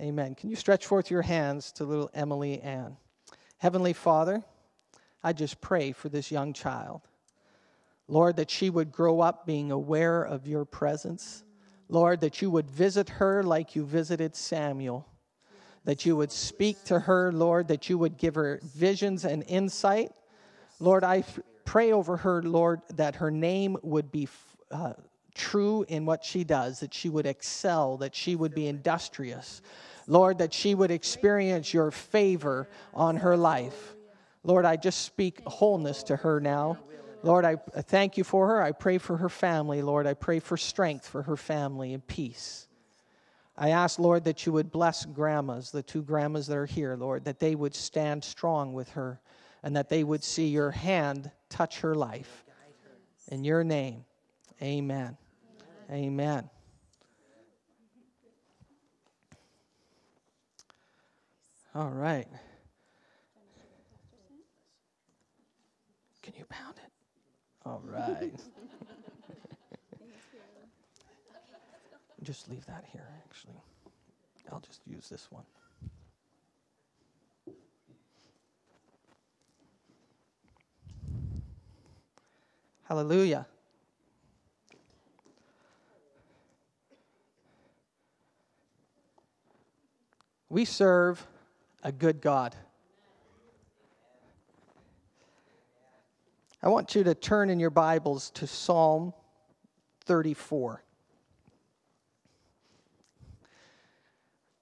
Amen. 0.00 0.34
Can 0.34 0.50
you 0.50 0.56
stretch 0.56 0.86
forth 0.86 1.10
your 1.10 1.22
hands 1.22 1.72
to 1.72 1.84
little 1.84 2.10
Emily 2.14 2.60
Ann? 2.60 2.96
Heavenly 3.58 3.92
Father, 3.92 4.42
I 5.22 5.32
just 5.32 5.60
pray 5.60 5.92
for 5.92 6.08
this 6.08 6.30
young 6.30 6.52
child. 6.52 7.02
Lord, 8.08 8.36
that 8.36 8.50
she 8.50 8.70
would 8.70 8.92
grow 8.92 9.20
up 9.20 9.46
being 9.46 9.70
aware 9.70 10.22
of 10.22 10.46
your 10.46 10.64
presence. 10.64 11.44
Lord, 11.88 12.20
that 12.20 12.42
you 12.42 12.50
would 12.50 12.70
visit 12.70 13.08
her 13.08 13.42
like 13.42 13.76
you 13.76 13.84
visited 13.84 14.34
Samuel. 14.34 15.06
That 15.84 16.06
you 16.06 16.16
would 16.16 16.32
speak 16.32 16.82
to 16.84 16.98
her, 17.00 17.32
Lord, 17.32 17.68
that 17.68 17.90
you 17.90 17.98
would 17.98 18.16
give 18.16 18.34
her 18.36 18.60
visions 18.62 19.24
and 19.24 19.44
insight. 19.48 20.12
Lord, 20.78 21.04
I 21.04 21.18
f- 21.18 21.40
pray 21.64 21.92
over 21.92 22.16
her, 22.18 22.42
Lord, 22.42 22.80
that 22.94 23.16
her 23.16 23.30
name 23.30 23.76
would 23.82 24.12
be 24.12 24.28
uh, 24.70 24.94
true 25.34 25.84
in 25.88 26.06
what 26.06 26.24
she 26.24 26.44
does, 26.44 26.80
that 26.80 26.94
she 26.94 27.08
would 27.08 27.26
excel, 27.26 27.96
that 27.98 28.14
she 28.14 28.36
would 28.36 28.54
be 28.54 28.68
industrious. 28.68 29.62
Lord, 30.06 30.38
that 30.38 30.52
she 30.52 30.74
would 30.74 30.90
experience 30.90 31.72
your 31.72 31.90
favor 31.90 32.68
on 32.94 33.16
her 33.16 33.36
life. 33.36 33.94
Lord, 34.44 34.64
I 34.64 34.76
just 34.76 35.02
speak 35.02 35.40
wholeness 35.46 36.02
to 36.04 36.16
her 36.16 36.40
now. 36.40 36.78
Lord, 37.22 37.44
I 37.44 37.56
thank 37.56 38.16
you 38.16 38.24
for 38.24 38.48
her. 38.48 38.62
I 38.62 38.72
pray 38.72 38.98
for 38.98 39.16
her 39.16 39.28
family, 39.28 39.80
Lord. 39.82 40.06
I 40.06 40.14
pray 40.14 40.40
for 40.40 40.56
strength 40.56 41.06
for 41.06 41.22
her 41.22 41.36
family 41.36 41.94
and 41.94 42.06
peace. 42.06 42.66
I 43.56 43.70
ask, 43.70 43.98
Lord, 43.98 44.24
that 44.24 44.46
you 44.46 44.52
would 44.52 44.72
bless 44.72 45.04
grandmas, 45.04 45.70
the 45.70 45.82
two 45.82 46.02
grandmas 46.02 46.46
that 46.46 46.56
are 46.56 46.66
here, 46.66 46.96
Lord, 46.96 47.24
that 47.26 47.38
they 47.38 47.54
would 47.54 47.74
stand 47.74 48.24
strong 48.24 48.72
with 48.72 48.90
her 48.90 49.20
and 49.62 49.76
that 49.76 49.88
they 49.88 50.02
would 50.02 50.24
see 50.24 50.48
your 50.48 50.70
hand 50.70 51.30
touch 51.48 51.80
her 51.80 51.94
life. 51.94 52.44
In 53.28 53.44
your 53.44 53.62
name, 53.62 54.04
amen. 54.60 55.16
Amen. 55.90 56.48
All 61.74 61.90
right. 61.90 62.26
Can 66.22 66.34
you 66.36 66.44
pound 66.46 66.76
it? 66.84 66.91
All 67.64 67.82
right. 67.84 68.32
just 72.22 72.48
leave 72.50 72.66
that 72.66 72.84
here, 72.92 73.06
actually. 73.24 73.60
I'll 74.50 74.60
just 74.60 74.80
use 74.86 75.08
this 75.08 75.28
one. 75.30 75.44
Hallelujah. 82.84 83.46
We 90.48 90.66
serve 90.66 91.26
a 91.82 91.90
good 91.90 92.20
God. 92.20 92.54
I 96.64 96.68
want 96.68 96.94
you 96.94 97.02
to 97.02 97.14
turn 97.16 97.50
in 97.50 97.58
your 97.58 97.70
Bibles 97.70 98.30
to 98.34 98.46
Psalm 98.46 99.12
34. 100.04 100.80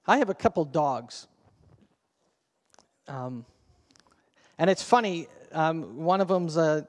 I 0.06 0.16
have 0.16 0.30
a 0.30 0.34
couple 0.34 0.64
dogs. 0.64 1.28
Um, 3.06 3.44
and 4.56 4.70
it's 4.70 4.82
funny, 4.82 5.28
um, 5.52 6.02
one 6.02 6.22
of 6.22 6.28
them's 6.28 6.56
a, 6.56 6.88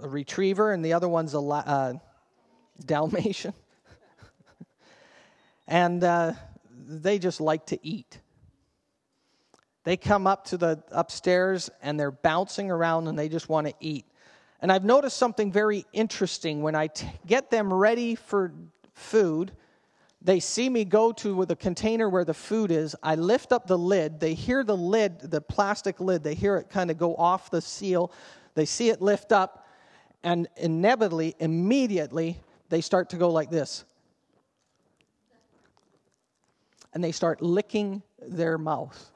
a, 0.00 0.08
retriever 0.08 0.70
and 0.70 0.84
the 0.84 0.92
other 0.92 1.08
one's 1.08 1.34
a 1.34 1.40
uh, 1.40 1.94
Dalmatian. 2.86 3.54
and 5.66 6.04
uh, 6.04 6.34
they 6.70 7.18
just 7.18 7.40
like 7.40 7.66
to 7.66 7.78
eat. 7.84 8.20
They 9.82 9.96
come 9.96 10.28
up 10.28 10.44
to 10.44 10.56
the 10.56 10.84
upstairs 10.92 11.70
and 11.82 11.98
they're 11.98 12.12
bouncing 12.12 12.70
around 12.70 13.08
and 13.08 13.18
they 13.18 13.28
just 13.28 13.48
want 13.48 13.66
to 13.66 13.74
eat. 13.80 14.06
And 14.62 14.72
I've 14.72 14.84
noticed 14.84 15.18
something 15.18 15.52
very 15.52 15.84
interesting 15.92 16.62
when 16.62 16.74
I 16.74 16.86
t- 16.86 17.06
get 17.26 17.50
them 17.50 17.72
ready 17.72 18.14
for 18.14 18.54
food. 18.94 19.52
They 20.22 20.40
see 20.40 20.70
me 20.70 20.84
go 20.84 21.12
to 21.12 21.44
the 21.44 21.56
container 21.56 22.08
where 22.08 22.24
the 22.24 22.32
food 22.32 22.70
is. 22.70 22.96
I 23.02 23.16
lift 23.16 23.52
up 23.52 23.66
the 23.66 23.76
lid. 23.76 24.20
They 24.20 24.34
hear 24.34 24.62
the 24.62 24.76
lid, 24.76 25.18
the 25.20 25.40
plastic 25.40 26.00
lid, 26.00 26.22
they 26.22 26.34
hear 26.34 26.56
it 26.56 26.70
kind 26.70 26.90
of 26.90 26.96
go 26.96 27.14
off 27.16 27.50
the 27.50 27.60
seal. 27.60 28.12
They 28.54 28.64
see 28.64 28.88
it 28.88 29.02
lift 29.02 29.32
up, 29.32 29.66
and 30.22 30.46
inevitably, 30.56 31.34
immediately, 31.40 32.38
they 32.68 32.80
start 32.80 33.10
to 33.10 33.16
go 33.16 33.30
like 33.30 33.50
this 33.50 33.84
and 36.92 37.02
they 37.02 37.12
start 37.12 37.42
licking 37.42 38.02
their 38.18 38.58
mouth. 38.58 39.10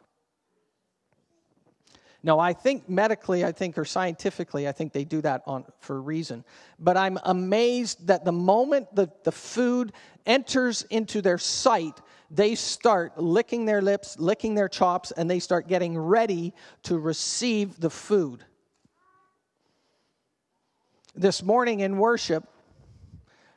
Now, 2.27 2.41
I 2.41 2.55
think 2.55 2.89
medically, 2.89 3.45
I 3.45 3.53
think, 3.53 3.79
or 3.79 3.85
scientifically, 3.85 4.67
I 4.67 4.73
think 4.73 4.93
they 4.93 5.05
do 5.05 5.21
that 5.21 5.45
on, 5.47 5.65
for 5.79 5.95
a 5.95 6.01
reason. 6.01 6.43
But 6.77 6.97
I'm 6.97 7.21
amazed 7.23 8.09
that 8.09 8.25
the 8.25 8.33
moment 8.33 8.93
the, 8.93 9.13
the 9.23 9.31
food 9.31 9.93
enters 10.27 10.83
into 10.91 11.23
their 11.23 11.39
sight, 11.39 12.01
they 12.29 12.57
start 12.57 13.17
licking 13.17 13.65
their 13.65 13.81
lips, 13.81 14.19
licking 14.19 14.57
their 14.57 14.69
chops, 14.69 15.13
and 15.13 15.31
they 15.31 15.39
start 15.39 15.69
getting 15.69 15.97
ready 15.97 16.53
to 16.83 16.99
receive 16.99 17.79
the 17.79 17.91
food. 17.91 18.45
This 21.15 21.45
morning 21.45 21.79
in 21.79 21.97
worship, 21.97 22.43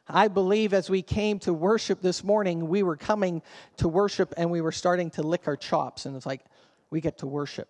I 0.07 0.27
believe 0.27 0.75
as 0.75 0.91
we 0.91 1.01
came 1.01 1.39
to 1.39 1.55
worship 1.55 2.01
this 2.01 2.23
morning, 2.23 2.67
we 2.67 2.83
were 2.83 2.97
coming 2.97 3.41
to 3.77 3.87
worship 3.87 4.31
and 4.37 4.51
we 4.51 4.61
were 4.61 4.71
starting 4.71 5.09
to 5.11 5.23
lick 5.23 5.47
our 5.47 5.57
chops. 5.57 6.05
And 6.05 6.15
it's 6.15 6.27
like, 6.27 6.45
we 6.91 7.01
get 7.01 7.17
to 7.19 7.25
worship. 7.25 7.67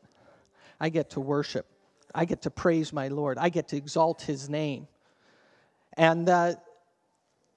I 0.79 0.89
get 0.89 1.11
to 1.11 1.19
worship. 1.19 1.65
I 2.13 2.25
get 2.25 2.43
to 2.43 2.51
praise 2.51 2.91
my 2.93 3.09
Lord. 3.09 3.37
I 3.37 3.49
get 3.49 3.67
to 3.69 3.77
exalt 3.77 4.21
his 4.21 4.49
name. 4.49 4.87
And 5.93 6.27
uh, 6.29 6.55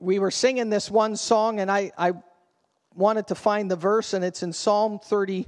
we 0.01 0.19
were 0.19 0.31
singing 0.31 0.69
this 0.69 0.91
one 0.91 1.17
song, 1.17 1.61
and 1.61 1.71
I, 1.71 1.93
I 1.97 2.13
wanted 2.95 3.29
to 3.29 3.35
find 3.35 3.71
the 3.71 3.77
verse, 3.77 4.15
and 4.15 4.25
it's 4.25 4.43
in 4.43 4.53
Psalm 4.53 4.99
30, 4.99 5.47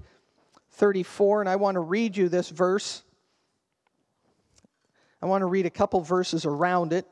34. 0.73 1.41
And 1.41 1.49
I 1.49 1.57
want 1.57 1.75
to 1.75 1.81
read 1.81 2.17
you 2.17 2.29
this 2.29 2.49
verse. 2.49 3.03
I 5.21 5.27
want 5.27 5.43
to 5.43 5.47
read 5.47 5.67
a 5.67 5.71
couple 5.71 6.01
verses 6.01 6.45
around 6.45 6.93
it. 6.93 7.07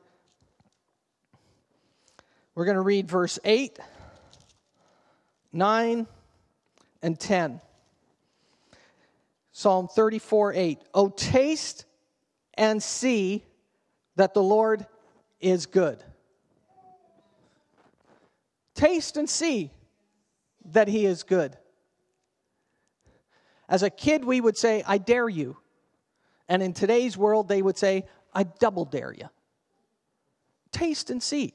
We're 2.54 2.66
going 2.66 2.76
to 2.76 2.82
read 2.82 3.08
verse 3.08 3.38
8, 3.44 3.78
9, 5.52 6.06
and 7.02 7.18
10. 7.18 7.60
Psalm 9.52 9.86
34 9.86 10.54
8. 10.54 10.78
Oh, 10.94 11.08
taste 11.10 11.84
and 12.54 12.82
see 12.82 13.44
that 14.16 14.34
the 14.34 14.42
Lord 14.42 14.86
is 15.40 15.66
good. 15.66 16.02
Taste 18.74 19.16
and 19.16 19.28
see 19.28 19.70
that 20.72 20.88
He 20.88 21.04
is 21.04 21.22
good. 21.22 21.56
As 23.68 23.82
a 23.82 23.90
kid, 23.90 24.24
we 24.24 24.40
would 24.40 24.56
say, 24.56 24.82
I 24.86 24.98
dare 24.98 25.28
you. 25.28 25.56
And 26.48 26.62
in 26.62 26.72
today's 26.72 27.16
world, 27.16 27.48
they 27.48 27.62
would 27.62 27.78
say, 27.78 28.06
I 28.34 28.44
double 28.44 28.84
dare 28.84 29.12
you. 29.12 29.28
Taste 30.72 31.10
and 31.10 31.22
see. 31.22 31.54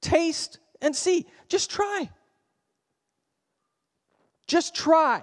Taste 0.00 0.58
and 0.80 0.94
see. 0.94 1.26
Just 1.48 1.70
try. 1.70 2.10
Just 4.46 4.74
try. 4.74 5.22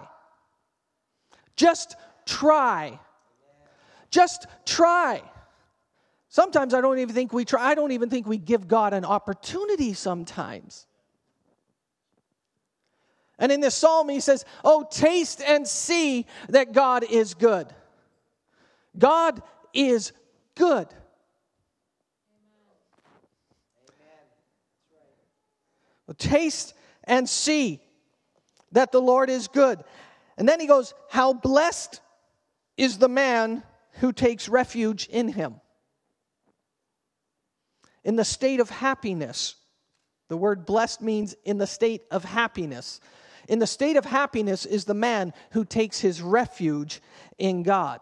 Just 1.58 1.96
try. 2.26 3.00
Just 4.10 4.48
try. 4.66 5.22
Sometimes 6.30 6.74
I 6.74 6.82
don't 6.82 7.00
even 7.00 7.14
think 7.14 7.34
we 7.34 7.44
try, 7.44 7.62
I 7.62 7.76
don't 7.76 7.92
even 7.92 8.10
think 8.10 8.28
we 8.28 8.38
give 8.38 8.68
God 8.68 8.94
an 8.94 9.04
opportunity 9.04 9.94
sometimes. 9.94 10.86
And 13.40 13.52
in 13.52 13.60
this 13.60 13.76
psalm, 13.76 14.10
he 14.10 14.20
says, 14.20 14.46
Oh, 14.64 14.86
taste 14.90 15.42
and 15.42 15.68
see 15.68 16.26
that 16.50 16.74
God 16.74 17.04
is 17.04 17.34
good. 17.34 17.68
God 18.98 19.42
is 19.74 20.12
good. 20.56 20.88
Taste 26.18 26.74
and 27.04 27.28
see 27.30 27.80
that 28.72 28.92
the 28.92 29.02
Lord 29.02 29.30
is 29.30 29.48
good. 29.48 29.84
And 30.38 30.48
then 30.48 30.60
he 30.60 30.68
goes, 30.68 30.94
How 31.10 31.34
blessed 31.34 32.02
is 32.78 32.98
the 33.00 33.10
man 33.10 33.64
who 33.94 34.14
takes 34.14 34.48
refuge 34.48 35.08
in 35.08 35.28
him. 35.28 35.56
In 38.04 38.16
the 38.16 38.26
state 38.26 38.60
of 38.60 38.70
happiness. 38.70 39.56
The 40.30 40.38
word 40.38 40.66
blessed 40.66 41.02
means 41.02 41.36
in 41.46 41.58
the 41.58 41.68
state 41.68 42.04
of 42.12 42.24
happiness. 42.24 43.00
In 43.48 43.60
the 43.60 43.68
state 43.68 43.96
of 43.96 44.06
happiness 44.06 44.66
is 44.66 44.86
the 44.86 44.94
man 44.94 45.34
who 45.52 45.64
takes 45.64 46.00
his 46.00 46.22
refuge 46.22 47.02
in 47.38 47.64
God. 47.64 48.02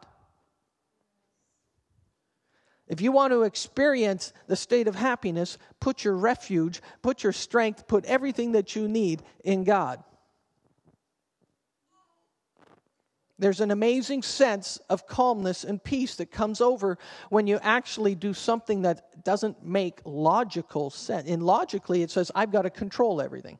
If 2.88 3.02
you 3.02 3.12
want 3.12 3.32
to 3.32 3.44
experience 3.44 4.34
the 4.48 4.56
state 4.56 4.88
of 4.88 4.96
happiness, 4.96 5.58
put 5.80 6.04
your 6.04 6.16
refuge, 6.16 6.82
put 7.02 7.24
your 7.24 7.32
strength, 7.32 7.88
put 7.88 8.06
everything 8.06 8.52
that 8.52 8.76
you 8.76 8.88
need 8.88 9.24
in 9.44 9.64
God. 9.64 10.04
There's 13.38 13.60
an 13.60 13.72
amazing 13.72 14.22
sense 14.22 14.78
of 14.90 15.08
calmness 15.08 15.66
and 15.66 15.84
peace 15.84 16.16
that 16.16 16.32
comes 16.32 16.62
over 16.62 16.98
when 17.30 17.48
you 17.48 17.60
actually 17.62 18.16
do 18.16 18.34
something 18.34 18.84
that 18.84 19.24
doesn't 19.26 19.66
make 19.66 20.00
logical 20.06 20.90
sense. 20.90 21.28
In 21.28 21.42
logically, 21.42 22.02
it 22.02 22.12
says, 22.12 22.32
I've 22.34 22.52
got 22.52 22.62
to 22.62 22.70
control 22.70 23.22
everything. 23.22 23.60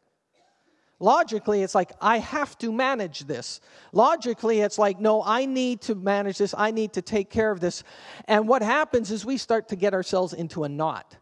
Logically, 1.00 1.62
it's 1.62 1.76
like, 1.76 1.92
I 2.00 2.20
have 2.20 2.58
to 2.60 2.72
manage 2.72 3.26
this. 3.26 3.60
Logically, 3.92 4.62
it's 4.62 4.80
like, 4.80 4.98
no, 4.98 5.22
I 5.22 5.46
need 5.46 5.82
to 5.82 5.96
manage 5.96 6.38
this. 6.38 6.56
I 6.58 6.72
need 6.72 6.94
to 6.94 7.02
take 7.02 7.30
care 7.30 7.52
of 7.52 7.60
this. 7.60 7.84
And 8.30 8.48
what 8.48 8.62
happens 8.62 9.12
is 9.12 9.26
we 9.26 9.36
start 9.36 9.68
to 9.70 9.76
get 9.76 9.94
ourselves 9.94 10.32
into 10.32 10.64
a 10.64 10.70
knot. 10.70 11.18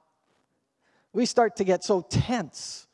We 1.11 1.25
start 1.25 1.55
to 1.55 1.63
get 1.63 1.83
so 1.83 2.01
tense. 2.01 2.85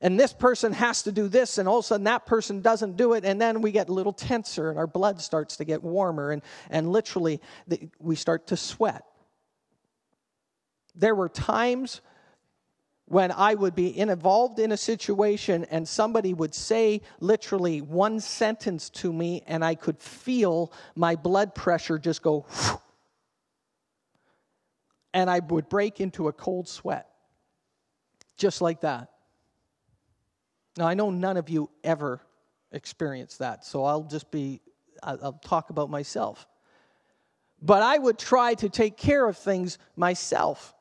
And 0.00 0.18
this 0.18 0.32
person 0.32 0.72
has 0.72 1.02
to 1.02 1.12
do 1.12 1.26
this, 1.26 1.58
and 1.58 1.68
all 1.68 1.78
of 1.78 1.84
a 1.84 1.88
sudden 1.88 2.04
that 2.04 2.24
person 2.24 2.60
doesn't 2.60 2.96
do 2.96 3.14
it, 3.14 3.24
and 3.24 3.40
then 3.40 3.62
we 3.62 3.72
get 3.72 3.88
a 3.88 3.92
little 3.92 4.12
tenser, 4.12 4.70
and 4.70 4.78
our 4.78 4.86
blood 4.86 5.20
starts 5.20 5.56
to 5.56 5.64
get 5.64 5.82
warmer, 5.82 6.30
and, 6.30 6.42
and 6.70 6.92
literally 6.92 7.40
we 7.98 8.14
start 8.14 8.46
to 8.48 8.56
sweat. 8.56 9.02
There 10.94 11.14
were 11.14 11.28
times 11.28 12.00
when 13.08 13.32
I 13.32 13.54
would 13.54 13.74
be 13.74 13.98
involved 13.98 14.58
in 14.58 14.70
a 14.70 14.76
situation 14.76 15.64
and 15.70 15.88
somebody 15.88 16.34
would 16.34 16.54
say 16.54 17.00
literally 17.20 17.80
one 17.80 18.20
sentence 18.20 18.90
to 18.90 19.12
me 19.12 19.42
and 19.46 19.64
I 19.64 19.76
could 19.76 19.98
feel 19.98 20.72
my 20.94 21.16
blood 21.16 21.54
pressure 21.54 21.98
just 21.98 22.22
go 22.22 22.44
and 25.14 25.30
I 25.30 25.38
would 25.38 25.68
break 25.68 26.00
into 26.00 26.28
a 26.28 26.32
cold 26.32 26.68
sweat. 26.68 27.08
Just 28.36 28.60
like 28.60 28.82
that. 28.82 29.10
Now, 30.78 30.86
I 30.86 30.94
know 30.94 31.10
none 31.10 31.36
of 31.36 31.48
you 31.48 31.70
ever 31.82 32.22
experienced 32.70 33.40
that, 33.40 33.64
so 33.64 33.82
I'll 33.82 34.04
just 34.04 34.30
be, 34.30 34.60
I'll 35.02 35.40
talk 35.44 35.70
about 35.70 35.90
myself. 35.90 36.46
But 37.60 37.82
I 37.82 37.98
would 37.98 38.16
try 38.16 38.54
to 38.54 38.68
take 38.68 38.96
care 38.96 39.26
of 39.26 39.36
things 39.36 39.78
myself. 39.96 40.72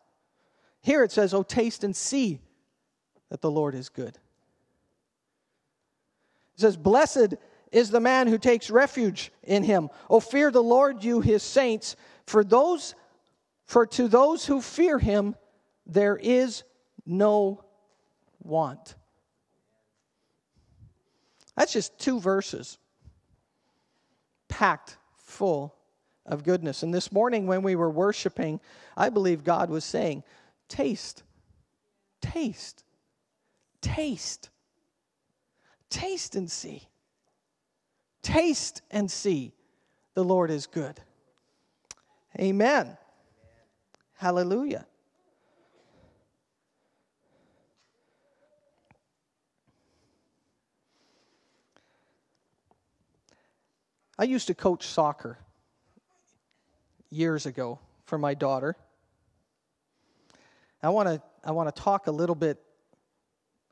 Here 0.81 1.03
it 1.03 1.11
says, 1.11 1.33
Oh, 1.33 1.41
taste 1.41 1.83
and 1.83 1.95
see 1.95 2.39
that 3.31 3.41
the 3.41 3.49
Lord 3.49 3.73
is 3.73 3.89
good. 3.89 4.09
It 4.09 4.21
says, 6.57 6.77
Blessed 6.77 7.33
is 7.71 7.89
the 7.89 7.99
man 7.99 8.27
who 8.27 8.37
takes 8.37 8.69
refuge 8.69 9.31
in 9.41 9.63
him. 9.63 9.89
Oh, 10.11 10.19
fear 10.19 10.51
the 10.51 10.61
Lord, 10.61 11.03
you 11.03 11.21
his 11.21 11.41
saints, 11.41 11.95
for 12.27 12.43
those 12.43 12.93
for 13.65 13.87
to 13.87 14.07
those 14.07 14.45
who 14.45 14.61
fear 14.61 14.99
him 14.99 15.35
there 15.87 16.17
is 16.17 16.61
no 17.03 17.65
want. 18.43 18.95
That's 21.57 21.73
just 21.73 21.97
two 21.99 22.19
verses 22.19 22.77
packed 24.47 24.95
full 25.17 25.75
of 26.25 26.43
goodness. 26.43 26.83
And 26.83 26.93
this 26.93 27.11
morning, 27.11 27.47
when 27.47 27.63
we 27.63 27.75
were 27.75 27.89
worshiping, 27.89 28.61
I 28.95 29.09
believe 29.09 29.43
God 29.43 29.69
was 29.69 29.83
saying, 29.83 30.23
Taste, 30.69 31.23
taste, 32.21 32.83
taste, 33.81 34.49
taste 35.89 36.35
and 36.35 36.49
see. 36.49 36.87
Taste 38.21 38.81
and 38.91 39.09
see 39.09 39.53
the 40.13 40.23
Lord 40.23 40.51
is 40.51 40.67
good. 40.67 40.99
Amen. 42.39 42.97
Hallelujah. 44.15 44.85
I 54.19 54.23
used 54.23 54.47
to 54.47 54.55
coach 54.55 54.87
soccer 54.87 55.37
years 57.09 57.45
ago 57.45 57.79
for 58.05 58.17
my 58.17 58.33
daughter. 58.33 58.75
I 60.81 60.89
want 60.89 61.07
to 61.07 61.21
I 61.43 61.51
want 61.51 61.73
to 61.73 61.81
talk 61.81 62.07
a 62.07 62.11
little 62.11 62.35
bit 62.35 62.61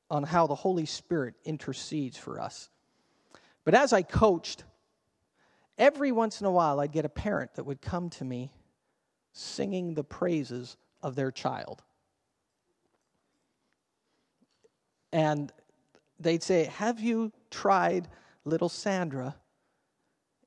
on 0.10 0.24
how 0.24 0.48
the 0.48 0.56
Holy 0.56 0.86
Spirit 0.86 1.34
intercedes 1.44 2.18
for 2.18 2.40
us. 2.40 2.70
But 3.64 3.74
as 3.74 3.92
I 3.92 4.04
coached, 4.04 4.64
every 5.78 6.12
once 6.12 6.42
in 6.42 6.48
a 6.48 6.52
while 6.52 6.80
I'd 6.80 6.92
get 6.92 7.06
a 7.06 7.10
parent 7.10 7.56
that 7.56 7.64
would 7.64 7.82
come 7.82 8.10
to 8.12 8.24
me 8.24 8.52
singing 9.34 9.96
the 9.96 10.04
praises 10.04 10.78
of 11.02 11.16
their 11.16 11.32
child. 11.32 11.84
And 15.12 15.52
they'd 16.20 16.44
say, 16.44 16.66
Have 16.66 17.00
you 17.00 17.32
tried 17.50 18.08
little 18.46 18.70
Sandra 18.70 19.36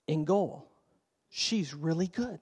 in 0.09 0.25
goal? 0.25 0.69
She's 1.29 1.73
really 1.73 2.09
good. 2.09 2.41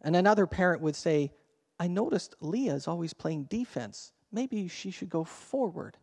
And 0.00 0.16
another 0.16 0.46
parent 0.46 0.80
would 0.80 0.96
say, 0.96 1.32
I 1.78 1.88
noticed 1.88 2.36
Leah 2.40 2.74
is 2.74 2.88
always 2.88 3.12
playing 3.12 3.44
defense. 3.44 4.12
Maybe 4.32 4.68
she 4.68 4.90
should 4.90 5.10
go 5.10 5.24
forward. 5.24 5.96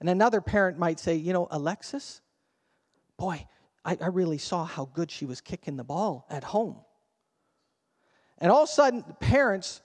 And 0.00 0.08
another 0.08 0.40
parent 0.40 0.78
might 0.78 1.00
say, 1.00 1.16
You 1.16 1.32
know, 1.32 1.48
Alexis, 1.50 2.20
boy, 3.16 3.46
I, 3.84 3.96
I 4.00 4.06
really 4.08 4.38
saw 4.38 4.64
how 4.64 4.86
good 4.92 5.10
she 5.10 5.24
was 5.24 5.40
kicking 5.40 5.76
the 5.76 5.84
ball 5.84 6.26
at 6.30 6.44
home. 6.44 6.76
And 8.38 8.52
all 8.52 8.64
of 8.64 8.68
a 8.68 8.72
sudden, 8.72 9.04
parents 9.20 9.80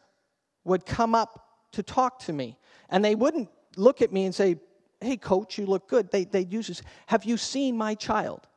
would 0.66 0.86
come 0.86 1.16
up 1.16 1.48
to 1.72 1.84
talk 1.84 2.20
to 2.20 2.34
me. 2.34 2.58
And 2.90 3.04
they 3.04 3.16
wouldn't 3.16 3.50
look 3.78 4.02
at 4.02 4.12
me 4.12 4.26
and 4.26 4.36
say, 4.36 4.58
Hey, 5.00 5.18
coach, 5.18 5.58
you 5.58 5.66
look 5.66 5.88
good. 5.88 6.12
They, 6.12 6.26
they'd 6.26 6.52
use 6.52 6.68
this, 6.68 6.82
Have 7.08 7.24
you 7.24 7.38
seen 7.38 7.78
my 7.78 7.96
child? 7.96 8.48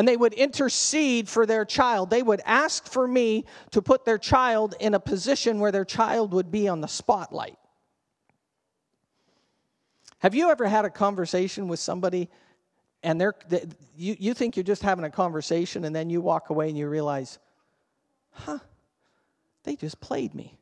And 0.00 0.08
they 0.08 0.16
would 0.16 0.32
intercede 0.32 1.28
for 1.28 1.44
their 1.44 1.66
child. 1.66 2.08
They 2.08 2.22
would 2.22 2.40
ask 2.46 2.90
for 2.90 3.06
me 3.06 3.44
to 3.72 3.82
put 3.82 4.06
their 4.06 4.16
child 4.16 4.74
in 4.80 4.94
a 4.94 4.98
position 4.98 5.60
where 5.60 5.70
their 5.70 5.84
child 5.84 6.32
would 6.32 6.50
be 6.50 6.68
on 6.68 6.80
the 6.80 6.88
spotlight. 6.88 7.58
Have 10.20 10.34
you 10.34 10.48
ever 10.48 10.66
had 10.66 10.86
a 10.86 10.88
conversation 10.88 11.68
with 11.68 11.80
somebody 11.80 12.30
and 13.02 13.20
they're, 13.20 13.34
they, 13.50 13.66
you, 13.94 14.16
you 14.18 14.32
think 14.32 14.56
you're 14.56 14.64
just 14.64 14.80
having 14.82 15.04
a 15.04 15.10
conversation 15.10 15.84
and 15.84 15.94
then 15.94 16.08
you 16.08 16.22
walk 16.22 16.48
away 16.48 16.70
and 16.70 16.78
you 16.78 16.88
realize, 16.88 17.38
huh, 18.30 18.60
they 19.64 19.76
just 19.76 20.00
played 20.00 20.34
me. 20.34 20.56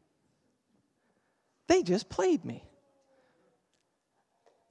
They 1.69 1.85
just 1.85 2.09
played 2.09 2.45
me. 2.45 2.65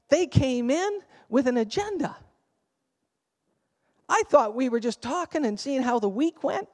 They 0.09 0.27
came 0.27 0.69
in 0.69 0.99
with 1.29 1.47
an 1.47 1.55
agenda. 1.55 2.17
I 4.09 4.23
thought 4.29 4.55
we 4.55 4.69
were 4.69 4.79
just 4.79 5.01
talking 5.01 5.45
and 5.45 5.59
seeing 5.59 5.81
how 5.81 5.99
the 5.99 6.09
week 6.09 6.43
went. 6.43 6.67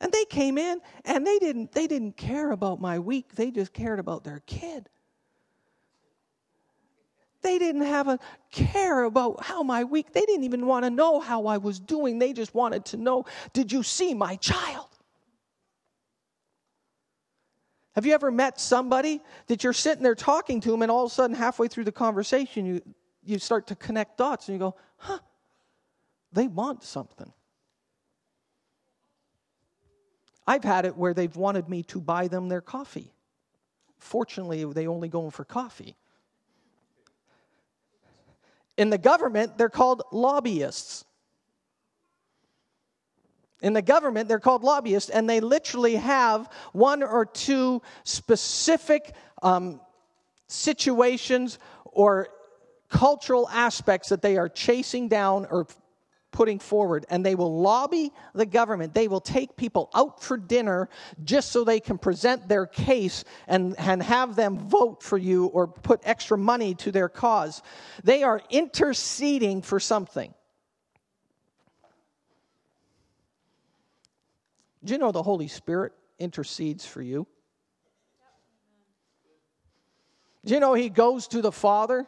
And 0.00 0.12
they 0.12 0.24
came 0.26 0.58
in 0.58 0.80
and 1.04 1.26
they 1.26 1.38
didn't 1.38 1.72
they 1.72 1.86
didn't 1.86 2.16
care 2.16 2.52
about 2.52 2.80
my 2.80 2.98
week. 2.98 3.34
They 3.34 3.50
just 3.50 3.72
cared 3.72 3.98
about 3.98 4.22
their 4.22 4.40
kid. 4.46 4.88
They 7.42 7.58
didn't 7.58 7.82
have 7.82 8.08
a 8.08 8.18
care 8.50 9.04
about 9.04 9.44
how 9.44 9.62
my 9.62 9.84
week. 9.84 10.12
They 10.12 10.22
didn't 10.22 10.44
even 10.44 10.66
want 10.66 10.84
to 10.84 10.90
know 10.90 11.20
how 11.20 11.46
I 11.46 11.58
was 11.58 11.78
doing. 11.78 12.18
They 12.18 12.32
just 12.32 12.54
wanted 12.54 12.84
to 12.86 12.96
know, 12.96 13.26
did 13.52 13.70
you 13.70 13.82
see 13.82 14.14
my 14.14 14.36
child? 14.36 14.86
Have 17.92 18.06
you 18.06 18.12
ever 18.12 18.30
met 18.30 18.60
somebody 18.60 19.20
that 19.46 19.64
you're 19.64 19.72
sitting 19.72 20.02
there 20.02 20.14
talking 20.14 20.60
to 20.60 20.70
them 20.70 20.82
and 20.82 20.90
all 20.90 21.06
of 21.06 21.10
a 21.10 21.14
sudden 21.14 21.34
halfway 21.34 21.68
through 21.68 21.84
the 21.84 21.92
conversation 21.92 22.64
you 22.64 22.82
you 23.24 23.38
start 23.38 23.66
to 23.66 23.76
connect 23.76 24.16
dots 24.16 24.48
and 24.48 24.54
you 24.54 24.58
go, 24.58 24.74
"Huh, 24.96 25.18
they 26.32 26.46
want 26.46 26.82
something. 26.82 27.32
I've 30.46 30.64
had 30.64 30.86
it 30.86 30.96
where 30.96 31.12
they've 31.12 31.36
wanted 31.36 31.68
me 31.68 31.82
to 31.84 32.00
buy 32.00 32.28
them 32.28 32.48
their 32.48 32.62
coffee. 32.62 33.12
Fortunately, 33.98 34.64
they 34.64 34.86
only 34.86 35.08
go 35.08 35.24
in 35.26 35.30
for 35.30 35.44
coffee. 35.44 35.96
In 38.78 38.90
the 38.90 38.98
government, 38.98 39.58
they're 39.58 39.68
called 39.68 40.02
lobbyists. 40.12 41.04
In 43.60 43.72
the 43.72 43.82
government, 43.82 44.28
they're 44.28 44.38
called 44.38 44.62
lobbyists, 44.62 45.10
and 45.10 45.28
they 45.28 45.40
literally 45.40 45.96
have 45.96 46.48
one 46.72 47.02
or 47.02 47.26
two 47.26 47.82
specific 48.04 49.14
um, 49.42 49.80
situations 50.46 51.58
or 51.84 52.28
cultural 52.88 53.48
aspects 53.50 54.08
that 54.10 54.22
they 54.22 54.36
are 54.36 54.48
chasing 54.48 55.08
down 55.08 55.46
or 55.50 55.66
putting 56.38 56.60
forward, 56.60 57.04
and 57.10 57.26
they 57.26 57.34
will 57.34 57.60
lobby 57.60 58.12
the 58.32 58.46
government. 58.46 58.94
They 58.94 59.08
will 59.08 59.20
take 59.20 59.56
people 59.56 59.90
out 59.92 60.22
for 60.22 60.36
dinner 60.36 60.88
just 61.24 61.50
so 61.50 61.64
they 61.64 61.80
can 61.80 61.98
present 61.98 62.46
their 62.46 62.64
case 62.64 63.24
and, 63.48 63.76
and 63.76 64.00
have 64.00 64.36
them 64.36 64.56
vote 64.56 65.02
for 65.02 65.18
you 65.18 65.46
or 65.46 65.66
put 65.66 66.00
extra 66.04 66.38
money 66.38 66.76
to 66.76 66.92
their 66.92 67.08
cause. 67.08 67.60
They 68.04 68.22
are 68.22 68.40
interceding 68.50 69.62
for 69.62 69.80
something. 69.80 70.32
Do 74.84 74.92
you 74.92 74.98
know 75.00 75.10
the 75.10 75.24
Holy 75.24 75.48
Spirit 75.48 75.92
intercedes 76.20 76.86
for 76.86 77.02
you? 77.02 77.26
Do 80.44 80.54
you 80.54 80.60
know 80.60 80.74
He 80.74 80.88
goes 80.88 81.26
to 81.28 81.42
the 81.42 81.50
Father? 81.50 82.06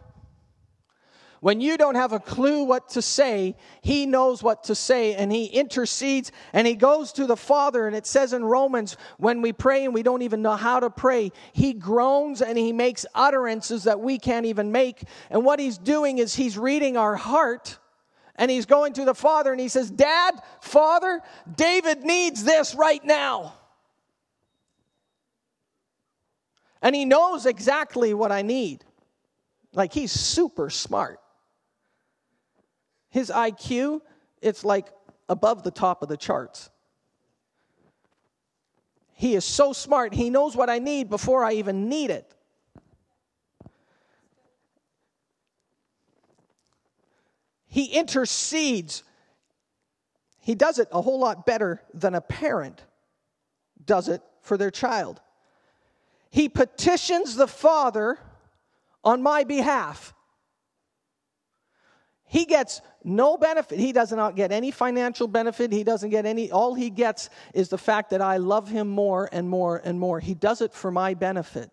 When 1.41 1.63
you 1.63 1.79
don't 1.79 1.95
have 1.95 2.13
a 2.13 2.21
clue 2.21 2.65
what 2.65 2.91
to 2.91 3.03
say, 3.03 3.57
he 3.81 4.05
knows 4.05 4.43
what 4.43 4.65
to 4.65 4.75
say 4.75 5.15
and 5.15 5.33
he 5.33 5.47
intercedes 5.47 6.33
and 6.53 6.67
he 6.67 6.75
goes 6.75 7.13
to 7.15 7.27
the 7.27 7.37
Father. 7.37 7.87
And 7.87 7.97
it 7.97 8.07
says 8.07 8.35
in 8.35 8.45
Romans, 8.45 8.99
when 9.17 9.41
we 9.41 9.55
pray 9.55 9.87
and 9.87 9.95
we 9.95 10.03
don't 10.03 10.21
even 10.21 10.43
know 10.43 10.57
how 10.57 10.81
to 10.81 10.91
pray, 10.91 11.33
he 11.55 11.73
groans 11.73 12.43
and 12.43 12.59
he 12.59 12.73
makes 12.75 13.07
utterances 13.15 13.85
that 13.85 14.01
we 14.01 14.19
can't 14.19 14.45
even 14.45 14.71
make. 14.71 15.03
And 15.31 15.43
what 15.43 15.59
he's 15.59 15.79
doing 15.79 16.19
is 16.19 16.35
he's 16.35 16.59
reading 16.59 16.99
our 16.99 17.17
heart 17.17 17.79
and 18.37 18.51
he's 18.51 18.67
going 18.67 18.93
to 18.95 19.07
the 19.07 19.15
Father 19.15 19.51
and 19.51 19.61
he 19.61 19.69
says, 19.69 19.91
Dad, 19.91 20.35
Father, 20.61 21.23
David 21.57 22.03
needs 22.05 22.45
this 22.45 22.75
right 22.75 23.03
now. 23.03 23.55
And 26.83 26.95
he 26.95 27.07
knows 27.07 27.47
exactly 27.47 28.13
what 28.13 28.31
I 28.31 28.43
need. 28.43 28.85
Like 29.73 29.95
he's 29.95 30.13
super 30.13 30.69
smart. 30.69 31.20
His 33.11 33.31
IQ, 33.31 34.01
it's 34.41 34.65
like 34.65 34.89
above 35.29 35.63
the 35.63 35.71
top 35.71 36.03
of 36.03 36.09
the 36.09 36.17
charts. 36.17 36.71
He 39.13 39.35
is 39.35 39.45
so 39.45 39.73
smart, 39.73 40.15
he 40.15 40.31
knows 40.31 40.57
what 40.57 40.71
I 40.71 40.79
need 40.79 41.11
before 41.11 41.45
I 41.45 41.53
even 41.53 41.89
need 41.89 42.11
it. 42.11 42.35
He 47.67 47.85
intercedes. 47.85 49.05
He 50.41 50.55
does 50.55 50.79
it 50.79 50.89
a 50.91 51.01
whole 51.01 51.21
lot 51.21 51.47
better 51.47 51.83
than 51.95 52.15
a 52.15 52.21
parent 52.21 52.83
does 53.85 54.09
it 54.09 54.23
for 54.41 54.57
their 54.57 54.71
child. 54.71 55.21
He 56.31 56.49
petitions 56.49 57.37
the 57.37 57.47
Father 57.47 58.19
on 59.05 59.23
my 59.23 59.45
behalf. 59.45 60.15
He 62.31 62.45
gets 62.45 62.81
no 63.03 63.37
benefit. 63.37 63.81
He 63.81 63.91
does 63.91 64.13
not 64.13 64.37
get 64.37 64.53
any 64.53 64.71
financial 64.71 65.27
benefit. 65.27 65.73
He 65.73 65.83
doesn't 65.83 66.11
get 66.11 66.27
any, 66.27 66.53
all 66.53 66.75
he 66.75 66.89
gets 66.89 67.29
is 67.55 67.71
the 67.71 67.77
fact 67.77 68.11
that 68.11 68.23
I 68.23 68.37
love 68.37 68.69
him 68.69 68.87
more 68.87 69.29
and 69.33 69.49
more 69.49 69.81
and 69.83 69.99
more. 69.99 70.21
He 70.21 70.35
does 70.35 70.61
it 70.61 70.73
for 70.73 70.93
my 70.93 71.15
benefit. 71.15 71.73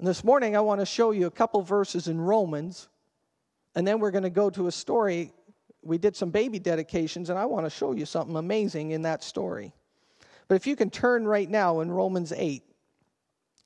And 0.00 0.08
this 0.08 0.24
morning, 0.24 0.56
I 0.56 0.60
want 0.60 0.80
to 0.80 0.86
show 0.86 1.12
you 1.12 1.28
a 1.28 1.30
couple 1.30 1.62
verses 1.62 2.08
in 2.08 2.20
Romans, 2.20 2.88
and 3.76 3.86
then 3.86 4.00
we're 4.00 4.10
going 4.10 4.24
to 4.24 4.28
go 4.28 4.50
to 4.50 4.66
a 4.66 4.72
story. 4.72 5.32
We 5.82 5.96
did 5.96 6.16
some 6.16 6.30
baby 6.30 6.58
dedications, 6.58 7.30
and 7.30 7.38
I 7.38 7.44
want 7.44 7.66
to 7.66 7.70
show 7.70 7.92
you 7.92 8.04
something 8.04 8.34
amazing 8.34 8.90
in 8.90 9.02
that 9.02 9.22
story. 9.22 9.72
But 10.48 10.56
if 10.56 10.66
you 10.66 10.74
can 10.74 10.90
turn 10.90 11.28
right 11.28 11.48
now 11.48 11.78
in 11.78 11.92
Romans 11.92 12.32
8, 12.36 12.64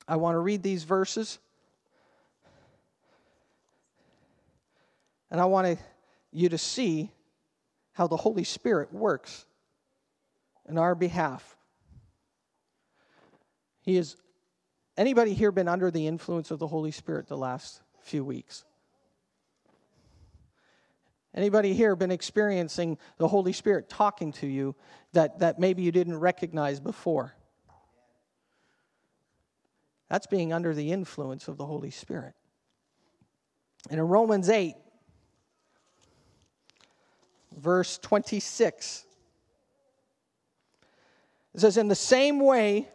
I 0.07 0.16
want 0.16 0.35
to 0.35 0.40
read 0.40 0.62
these 0.62 0.85
verses. 0.85 1.38
And 5.31 5.41
I 5.41 5.45
want 5.45 5.79
you 6.33 6.49
to 6.49 6.59
see 6.59 7.11
how 7.93 8.07
the 8.07 8.17
Holy 8.17 8.45
Spirit 8.45 8.93
works 8.93 9.45
in 10.69 10.79
our 10.79 10.95
behalf. 10.95 11.57
He 13.83 13.97
is 13.97 14.17
anybody 14.97 15.35
here 15.35 15.53
been 15.53 15.69
under 15.69 15.91
the 15.91 16.07
influence 16.07 16.51
of 16.51 16.59
the 16.59 16.67
Holy 16.67 16.91
Spirit 16.91 17.27
the 17.27 17.37
last 17.37 17.81
few 18.03 18.25
weeks? 18.25 18.64
Anybody 21.35 21.75
here 21.75 21.95
been 21.95 22.11
experiencing 22.11 22.99
the 23.19 23.29
Holy 23.29 23.53
Spirit 23.53 23.88
talking 23.88 24.33
to 24.33 24.47
you 24.47 24.75
that, 25.12 25.38
that 25.41 25.59
maybe 25.59 25.83
you 25.83 25.93
didn't 25.93 26.19
recognize 26.19 26.81
before? 26.81 27.35
That's 30.09 30.27
being 30.27 30.53
under 30.53 30.75
the 30.75 30.91
influence 30.91 31.49
of 31.49 31.59
the 31.59 31.67
Holy 31.67 31.91
Spirit. 31.91 32.35
And 33.91 34.01
in 34.01 34.09
Romans 34.09 34.49
8, 34.49 34.75
verse 37.59 37.99
26. 37.99 39.05
It 41.55 41.61
says, 41.61 41.77
In 41.77 41.88
the 41.88 41.94
same 41.94 42.40
way, 42.40 42.88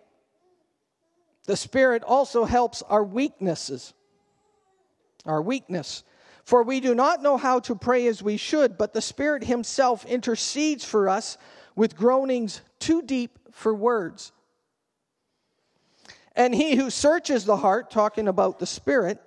the 1.45 1.57
Spirit 1.57 2.03
also 2.03 2.45
helps 2.45 2.81
our 2.83 3.03
weaknesses. 3.03 3.93
Our 5.25 5.41
weakness. 5.41 6.03
For 6.43 6.63
we 6.63 6.79
do 6.79 6.93
not 6.93 7.21
know 7.21 7.37
how 7.37 7.59
to 7.61 7.75
pray 7.75 8.07
as 8.07 8.21
we 8.21 8.37
should, 8.37 8.77
but 8.77 8.93
the 8.93 9.01
Spirit 9.01 9.43
Himself 9.43 10.05
intercedes 10.05 10.83
for 10.83 11.07
us 11.07 11.37
with 11.75 11.95
groanings 11.95 12.61
too 12.79 13.01
deep 13.01 13.39
for 13.51 13.73
words. 13.73 14.31
And 16.35 16.53
He 16.53 16.75
who 16.75 16.89
searches 16.89 17.45
the 17.45 17.57
heart, 17.57 17.91
talking 17.91 18.27
about 18.27 18.59
the 18.59 18.65
Spirit, 18.65 19.21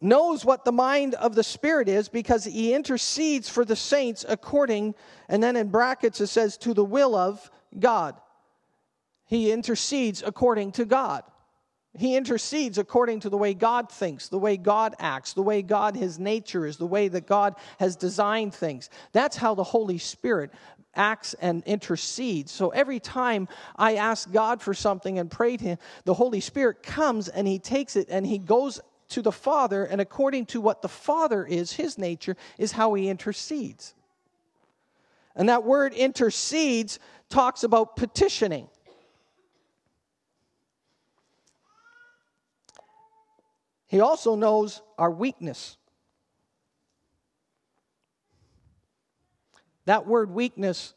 knows 0.00 0.44
what 0.44 0.64
the 0.64 0.72
mind 0.72 1.14
of 1.14 1.34
the 1.34 1.42
Spirit 1.42 1.88
is 1.88 2.08
because 2.08 2.44
he 2.44 2.72
intercedes 2.74 3.48
for 3.48 3.64
the 3.64 3.76
saints 3.76 4.24
according, 4.28 4.94
and 5.28 5.42
then 5.42 5.56
in 5.56 5.68
brackets 5.68 6.20
it 6.20 6.28
says, 6.28 6.56
to 6.58 6.74
the 6.74 6.84
will 6.84 7.14
of 7.14 7.50
God. 7.78 8.16
He 9.26 9.52
intercedes 9.52 10.22
according 10.24 10.72
to 10.72 10.84
God. 10.84 11.22
He 11.98 12.16
intercedes 12.16 12.78
according 12.78 13.20
to 13.20 13.30
the 13.30 13.36
way 13.36 13.52
God 13.52 13.90
thinks, 13.90 14.28
the 14.28 14.38
way 14.38 14.56
God 14.56 14.94
acts, 15.00 15.32
the 15.32 15.42
way 15.42 15.60
God, 15.60 15.96
his 15.96 16.18
nature 16.18 16.64
is, 16.64 16.76
the 16.76 16.86
way 16.86 17.08
that 17.08 17.26
God 17.26 17.56
has 17.80 17.96
designed 17.96 18.54
things. 18.54 18.90
That's 19.12 19.36
how 19.36 19.54
the 19.54 19.64
Holy 19.64 19.98
Spirit 19.98 20.52
acts 20.94 21.34
and 21.34 21.62
intercedes. 21.64 22.52
So 22.52 22.70
every 22.70 23.00
time 23.00 23.48
I 23.76 23.96
ask 23.96 24.30
God 24.30 24.62
for 24.62 24.74
something 24.74 25.18
and 25.18 25.30
pray 25.30 25.56
to 25.56 25.64
Him, 25.64 25.78
the 26.04 26.14
Holy 26.14 26.40
Spirit 26.40 26.82
comes 26.82 27.28
and 27.28 27.46
He 27.46 27.58
takes 27.58 27.96
it 27.96 28.08
and 28.10 28.26
He 28.26 28.38
goes 28.38 28.80
to 29.10 29.22
the 29.22 29.32
Father, 29.32 29.84
and 29.84 30.00
according 30.00 30.46
to 30.46 30.60
what 30.60 30.82
the 30.82 30.88
Father 30.88 31.44
is, 31.44 31.72
his 31.72 31.98
nature, 31.98 32.36
is 32.58 32.72
how 32.72 32.94
he 32.94 33.08
intercedes. 33.08 33.94
And 35.36 35.48
that 35.48 35.64
word 35.64 35.92
intercedes 35.94 36.98
talks 37.28 37.62
about 37.62 37.96
petitioning. 37.96 38.68
He 43.86 44.00
also 44.00 44.36
knows 44.36 44.82
our 44.98 45.10
weakness. 45.10 45.76
That 49.86 50.06
word 50.06 50.30
weakness 50.30 50.94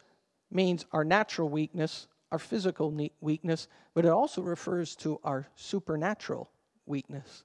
means 0.51 0.85
our 0.91 1.03
natural 1.03 1.49
weakness, 1.49 2.07
our 2.31 2.37
physical 2.37 2.95
weakness, 3.21 3.67
but 3.95 4.05
it 4.05 4.09
also 4.09 4.43
refers 4.43 4.95
to 4.97 5.19
our 5.23 5.47
supernatural 5.55 6.51
weakness. 6.85 7.43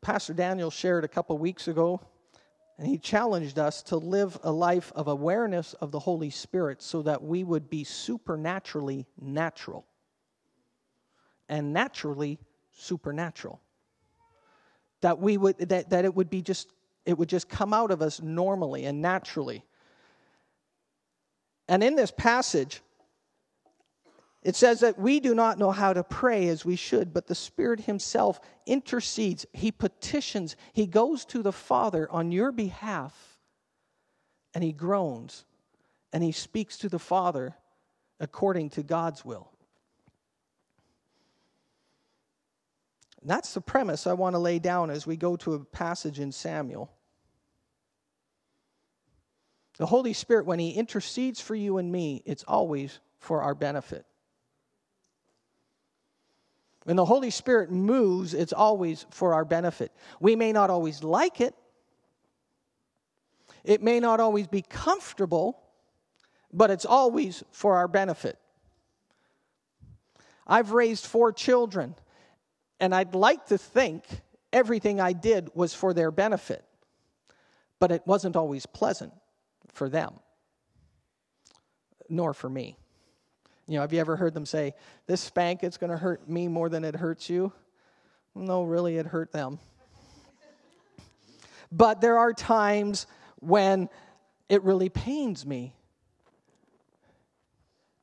Pastor 0.00 0.34
Daniel 0.34 0.70
shared 0.70 1.04
a 1.04 1.08
couple 1.08 1.36
weeks 1.38 1.68
ago, 1.68 2.00
and 2.78 2.86
he 2.86 2.98
challenged 2.98 3.58
us 3.58 3.82
to 3.84 3.96
live 3.96 4.38
a 4.42 4.52
life 4.52 4.92
of 4.94 5.08
awareness 5.08 5.74
of 5.74 5.90
the 5.90 5.98
Holy 5.98 6.30
Spirit 6.30 6.80
so 6.80 7.02
that 7.02 7.22
we 7.22 7.42
would 7.42 7.68
be 7.68 7.84
supernaturally 7.84 9.06
natural 9.20 9.84
and 11.48 11.72
naturally 11.72 12.38
supernatural. 12.72 13.60
That 15.00 15.18
we 15.18 15.36
would 15.36 15.58
that, 15.58 15.90
that 15.90 16.04
it 16.04 16.14
would 16.14 16.30
be 16.30 16.42
just 16.42 16.72
it 17.04 17.16
would 17.16 17.28
just 17.28 17.48
come 17.48 17.72
out 17.72 17.90
of 17.90 18.02
us 18.02 18.20
normally 18.20 18.84
and 18.84 19.00
naturally. 19.00 19.64
And 21.68 21.82
in 21.82 21.96
this 21.96 22.10
passage, 22.10 22.82
It 24.42 24.54
says 24.54 24.80
that 24.80 24.98
we 24.98 25.20
do 25.20 25.34
not 25.34 25.58
know 25.58 25.72
how 25.72 25.92
to 25.92 26.04
pray 26.04 26.48
as 26.48 26.64
we 26.64 26.76
should, 26.76 27.12
but 27.12 27.26
the 27.26 27.34
Spirit 27.34 27.80
Himself 27.80 28.40
intercedes. 28.66 29.46
He 29.52 29.72
petitions. 29.72 30.56
He 30.72 30.86
goes 30.86 31.24
to 31.26 31.42
the 31.42 31.52
Father 31.52 32.08
on 32.10 32.30
your 32.30 32.52
behalf 32.52 33.38
and 34.54 34.62
He 34.62 34.72
groans 34.72 35.44
and 36.12 36.22
He 36.22 36.32
speaks 36.32 36.78
to 36.78 36.88
the 36.88 36.98
Father 36.98 37.56
according 38.20 38.70
to 38.70 38.82
God's 38.82 39.24
will. 39.24 39.50
that's 43.24 43.52
the 43.52 43.60
premise 43.60 44.06
I 44.06 44.14
want 44.14 44.34
to 44.34 44.38
lay 44.38 44.58
down 44.58 44.90
as 44.90 45.06
we 45.06 45.16
go 45.16 45.36
to 45.36 45.54
a 45.54 45.64
passage 45.64 46.18
in 46.18 46.32
Samuel. 46.32 46.90
The 49.76 49.86
Holy 49.86 50.14
Spirit, 50.14 50.46
when 50.46 50.58
He 50.58 50.70
intercedes 50.70 51.40
for 51.40 51.54
you 51.54 51.76
and 51.76 51.92
me, 51.92 52.22
it's 52.24 52.44
always 52.44 53.00
for 53.18 53.42
our 53.42 53.54
benefit. 53.54 54.06
When 56.88 56.96
the 56.96 57.04
Holy 57.04 57.28
Spirit 57.28 57.70
moves, 57.70 58.32
it's 58.32 58.54
always 58.54 59.04
for 59.10 59.34
our 59.34 59.44
benefit. 59.44 59.92
We 60.20 60.36
may 60.36 60.52
not 60.52 60.70
always 60.70 61.02
like 61.04 61.38
it, 61.38 61.54
it 63.62 63.82
may 63.82 64.00
not 64.00 64.20
always 64.20 64.46
be 64.46 64.62
comfortable, 64.62 65.60
but 66.50 66.70
it's 66.70 66.86
always 66.86 67.44
for 67.52 67.76
our 67.76 67.88
benefit. 67.88 68.38
I've 70.46 70.70
raised 70.70 71.04
four 71.04 71.30
children, 71.30 71.94
and 72.80 72.94
I'd 72.94 73.14
like 73.14 73.44
to 73.48 73.58
think 73.58 74.06
everything 74.50 74.98
I 74.98 75.12
did 75.12 75.50
was 75.52 75.74
for 75.74 75.92
their 75.92 76.10
benefit, 76.10 76.64
but 77.78 77.92
it 77.92 78.00
wasn't 78.06 78.34
always 78.34 78.64
pleasant 78.64 79.12
for 79.74 79.90
them, 79.90 80.14
nor 82.08 82.32
for 82.32 82.48
me. 82.48 82.78
You 83.68 83.74
know, 83.74 83.82
have 83.82 83.92
you 83.92 84.00
ever 84.00 84.16
heard 84.16 84.32
them 84.32 84.46
say, 84.46 84.74
This 85.06 85.20
spank, 85.20 85.62
it's 85.62 85.76
going 85.76 85.90
to 85.90 85.98
hurt 85.98 86.26
me 86.26 86.48
more 86.48 86.70
than 86.70 86.84
it 86.84 86.96
hurts 86.96 87.28
you? 87.28 87.52
No, 88.34 88.62
really, 88.62 88.96
it 88.96 89.06
hurt 89.06 89.30
them. 89.30 89.58
but 91.70 92.00
there 92.00 92.16
are 92.16 92.32
times 92.32 93.06
when 93.40 93.90
it 94.48 94.62
really 94.64 94.88
pains 94.88 95.44
me 95.44 95.74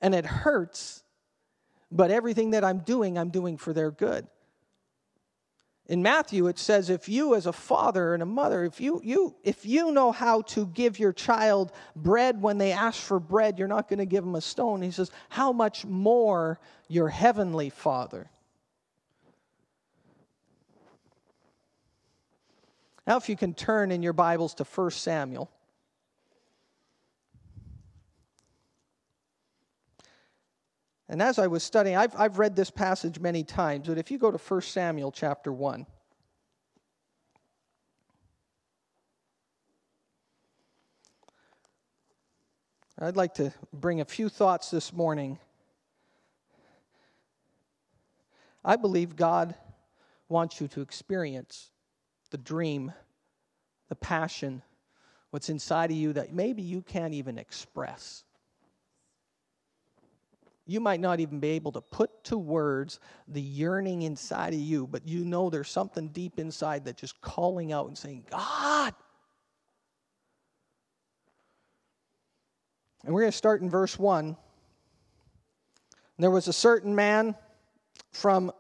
and 0.02 0.14
it 0.14 0.26
hurts, 0.26 1.04
but 1.92 2.12
everything 2.12 2.52
that 2.52 2.64
I'm 2.64 2.80
doing, 2.80 3.18
I'm 3.18 3.30
doing 3.30 3.58
for 3.58 3.74
their 3.74 3.90
good. 3.90 4.28
In 5.88 6.02
Matthew, 6.02 6.48
it 6.48 6.58
says, 6.58 6.90
if 6.90 7.08
you 7.08 7.36
as 7.36 7.46
a 7.46 7.54
father 7.54 8.16
and 8.16 8.24
a 8.24 8.26
mother, 8.26 8.66
if 8.66 8.82
you, 8.82 9.02
you, 9.04 9.36
if 9.44 9.66
you 9.66 9.92
know 9.92 10.12
how 10.12 10.42
to 10.42 10.66
give 10.68 10.98
your 10.98 11.14
child 11.14 11.72
bread 11.96 12.42
when 12.42 12.58
they 12.58 12.72
ask 12.72 13.00
for 13.00 13.20
bread, 13.20 13.60
you're 13.60 13.68
not 13.68 13.88
going 13.88 14.00
to 14.00 14.06
give 14.06 14.24
them 14.24 14.34
a 14.34 14.42
stone. 14.42 14.82
He 14.82 14.90
says, 14.90 15.12
how 15.30 15.52
much 15.52 15.86
more 15.86 16.60
your 16.88 17.10
heavenly 17.10 17.70
father? 17.70 18.32
Now, 23.06 23.18
if 23.18 23.30
you 23.30 23.36
can 23.36 23.54
turn 23.54 23.92
in 23.92 24.02
your 24.02 24.14
Bibles 24.14 24.56
to 24.56 24.64
1 24.64 24.90
Samuel. 24.90 25.52
And 31.08 31.22
as 31.22 31.38
I 31.38 31.48
was 31.48 31.64
studying, 31.64 31.96
I've, 31.96 32.16
I've 32.18 32.40
read 32.40 32.56
this 32.56 32.72
passage 32.72 33.20
many 33.20 33.44
times, 33.44 33.88
but 33.88 33.98
if 33.98 34.10
you 34.10 34.18
go 34.18 34.32
to 34.32 34.38
1 34.38 34.62
Samuel 34.62 35.12
chapter 35.12 35.54
1, 35.54 35.86
I'd 42.98 43.18
like 43.18 43.36
to 43.36 43.54
bring 43.72 44.02
a 44.02 44.06
few 44.06 44.30
thoughts 44.30 44.72
this 44.72 44.92
morning. 44.92 45.38
I 48.64 48.78
believe 48.78 49.16
God 49.16 49.54
wants 50.28 50.60
you 50.60 50.68
to 50.70 50.82
experience 50.82 51.70
the 52.32 52.38
dream, 52.38 52.92
the 53.90 53.96
passion, 53.96 54.64
what's 55.30 55.50
inside 55.50 55.92
of 55.92 55.98
you 55.98 56.14
that 56.14 56.34
maybe 56.34 56.64
you 56.64 56.82
can't 56.82 57.14
even 57.14 57.38
express 57.38 58.25
you 60.68 60.80
might 60.80 61.00
not 61.00 61.20
even 61.20 61.40
be 61.40 61.50
able 61.50 61.72
to 61.74 61.82
put 61.82 62.24
to 62.26 62.38
words 62.38 63.00
the 63.28 63.42
yearning 63.42 64.02
inside 64.02 64.54
of 64.54 64.60
you, 64.60 64.88
but 64.88 65.08
you 65.08 65.24
know 65.24 65.50
there's 65.50 65.70
something 65.70 66.08
deep 66.08 66.40
inside 66.40 66.86
that's 66.86 67.00
just 67.00 67.22
calling 67.22 67.72
out 67.72 67.88
and 67.88 67.98
saying, 67.98 68.26
God. 68.32 68.94
And 73.04 73.14
we're 73.14 73.22
going 73.22 73.32
to 73.32 73.38
start 73.38 73.62
in 73.62 73.70
verse 73.70 74.00
1. 74.00 74.36
There 76.18 76.32
was 76.32 76.48
a 76.48 76.54
certain 76.54 76.96
man 76.96 77.36
from 78.12 78.52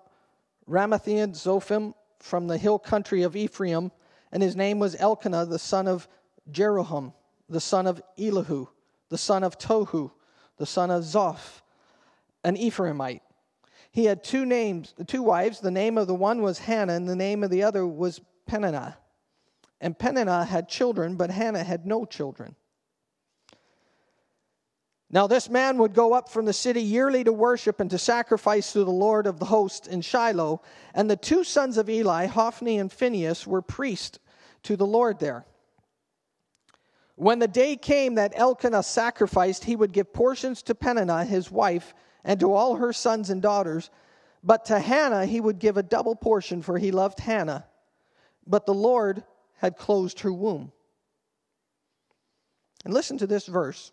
Ramathaim 0.69 1.31
Zophim, 1.31 1.95
from 2.19 2.47
the 2.47 2.57
hill 2.57 2.77
country 2.77 3.23
of 3.23 3.35
Ephraim, 3.35 3.91
and 4.31 4.43
his 4.43 4.55
name 4.55 4.77
was 4.77 4.95
Elkanah, 4.95 5.45
the 5.45 5.57
son 5.57 5.87
of 5.87 6.07
Jeroham, 6.51 7.13
the 7.49 7.61
son 7.61 7.87
of 7.87 8.01
Elihu, 8.19 8.67
the 9.09 9.17
son 9.17 9.43
of 9.43 9.57
Tohu, 9.57 10.11
the 10.57 10.65
son 10.65 10.91
of 10.91 11.03
Zoph 11.03 11.61
an 12.45 12.55
Ephraimite. 12.55 13.21
He 13.91 14.05
had 14.05 14.23
two 14.23 14.45
names, 14.45 14.93
two 15.08 15.23
wives. 15.23 15.60
The 15.60 15.71
name 15.71 15.97
of 15.97 16.08
the 16.08 16.15
one 16.15 16.41
was 16.41 16.60
Hannah, 16.60 16.93
and 16.93 17.10
the 17.10 17.15
name 17.15 17.43
of 17.43 17.49
the 17.49 17.63
other 17.63 17.86
was 17.88 18.21
Peninnah. 18.45 18.97
And 19.81 19.97
Peninnah 19.97 20.45
had 20.45 20.69
children, 20.69 21.15
but 21.15 21.31
Hannah 21.31 21.63
had 21.63 21.86
no 21.86 22.05
children. 22.05 22.55
Now, 25.10 25.27
this 25.27 25.49
man 25.49 25.77
would 25.77 25.93
go 25.93 26.13
up 26.13 26.29
from 26.29 26.45
the 26.45 26.53
city 26.53 26.81
yearly 26.81 27.23
to 27.23 27.34
worship 27.34 27.79
and 27.79 27.89
to 27.89 27.97
sacrifice 27.97 28.73
to 28.73 28.84
the 28.84 28.91
Lord 28.91 29.27
of 29.27 29.39
the 29.39 29.45
host 29.45 29.88
in 29.88 30.01
Shiloh. 30.01 30.62
And 30.93 31.10
the 31.10 31.15
two 31.15 31.43
sons 31.43 31.77
of 31.77 31.89
Eli, 31.89 32.25
Hophni 32.25 32.77
and 32.77 32.91
Phinehas, 32.91 33.47
were 33.47 33.62
priests 33.62 34.19
to 34.63 34.75
the 34.75 34.86
Lord 34.86 35.19
there. 35.19 35.45
When 37.15 37.39
the 37.39 37.47
day 37.47 37.77
came 37.77 38.15
that 38.15 38.34
Elkanah 38.36 38.84
sacrificed, 38.84 39.63
he 39.63 39.75
would 39.75 39.93
give 39.93 40.12
portions 40.12 40.62
to 40.63 40.75
Peninnah, 40.75 41.23
his 41.23 41.49
wife, 41.49 41.93
and 42.25 42.39
to 42.41 42.51
all 42.51 42.75
her 42.75 42.91
sons 42.91 43.29
and 43.29 43.41
daughters. 43.41 43.89
But 44.43 44.65
to 44.65 44.79
Hannah 44.79 45.25
he 45.25 45.39
would 45.39 45.59
give 45.59 45.77
a 45.77 45.83
double 45.83 46.15
portion, 46.15 46.61
for 46.61 46.77
he 46.77 46.91
loved 46.91 47.19
Hannah. 47.19 47.65
But 48.45 48.65
the 48.65 48.73
Lord 48.73 49.23
had 49.57 49.77
closed 49.77 50.19
her 50.21 50.33
womb. 50.33 50.73
And 52.83 52.93
listen 52.93 53.17
to 53.19 53.27
this 53.27 53.47
verse. 53.47 53.91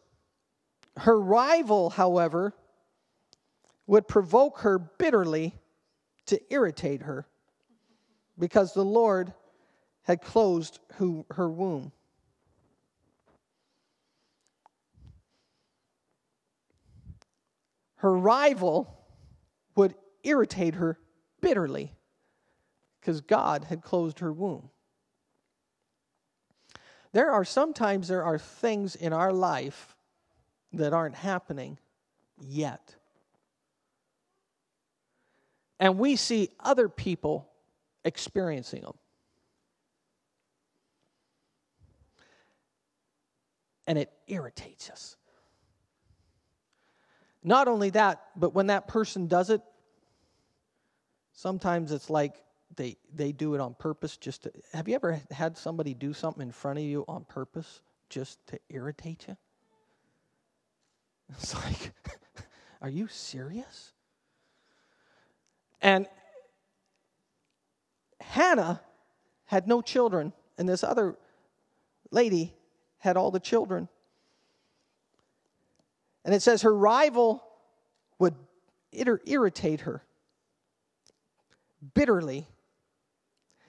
Her 0.96 1.18
rival, 1.18 1.90
however, 1.90 2.52
would 3.86 4.08
provoke 4.08 4.58
her 4.60 4.78
bitterly 4.78 5.54
to 6.26 6.40
irritate 6.52 7.02
her 7.02 7.26
because 8.38 8.74
the 8.74 8.84
Lord 8.84 9.32
had 10.02 10.20
closed 10.20 10.80
her 10.98 11.48
womb. 11.48 11.92
Her 18.02 18.12
rival 18.12 18.92
would 19.76 19.94
irritate 20.24 20.74
her 20.74 20.98
bitterly 21.40 21.92
because 23.00 23.20
God 23.20 23.62
had 23.62 23.80
closed 23.80 24.18
her 24.18 24.32
womb. 24.32 24.70
There 27.12 27.30
are 27.30 27.44
sometimes 27.44 28.08
there 28.08 28.24
are 28.24 28.38
things 28.38 28.96
in 28.96 29.12
our 29.12 29.32
life 29.32 29.94
that 30.72 30.92
aren't 30.92 31.14
happening 31.14 31.78
yet. 32.40 32.96
And 35.78 35.96
we 35.96 36.16
see 36.16 36.48
other 36.58 36.88
people 36.88 37.48
experiencing 38.04 38.82
them. 38.82 38.94
And 43.86 43.96
it 43.96 44.10
irritates 44.26 44.90
us. 44.90 45.16
Not 47.44 47.68
only 47.68 47.90
that, 47.90 48.22
but 48.36 48.54
when 48.54 48.68
that 48.68 48.86
person 48.86 49.26
does 49.26 49.50
it, 49.50 49.60
sometimes 51.32 51.92
it's 51.92 52.08
like 52.08 52.36
they 52.76 52.96
they 53.14 53.32
do 53.32 53.54
it 53.54 53.60
on 53.60 53.74
purpose 53.74 54.16
just 54.16 54.44
to 54.44 54.52
have 54.72 54.88
you 54.88 54.94
ever 54.94 55.20
had 55.30 55.56
somebody 55.56 55.94
do 55.94 56.12
something 56.12 56.42
in 56.42 56.52
front 56.52 56.78
of 56.78 56.84
you 56.84 57.04
on 57.08 57.24
purpose 57.24 57.82
just 58.08 58.44
to 58.48 58.58
irritate 58.68 59.26
you? 59.28 59.36
It's 61.38 61.54
like 61.54 61.92
are 62.82 62.88
you 62.88 63.08
serious? 63.08 63.92
And 65.80 66.06
hannah 68.20 68.80
had 69.46 69.66
no 69.66 69.82
children 69.82 70.32
and 70.56 70.68
this 70.68 70.84
other 70.84 71.16
lady 72.10 72.54
had 72.98 73.16
all 73.16 73.30
the 73.30 73.40
children 73.40 73.88
and 76.24 76.34
it 76.34 76.42
says 76.42 76.62
her 76.62 76.74
rival 76.74 77.42
would 78.18 78.34
irritate 78.92 79.80
her 79.80 80.04
bitterly. 81.94 82.46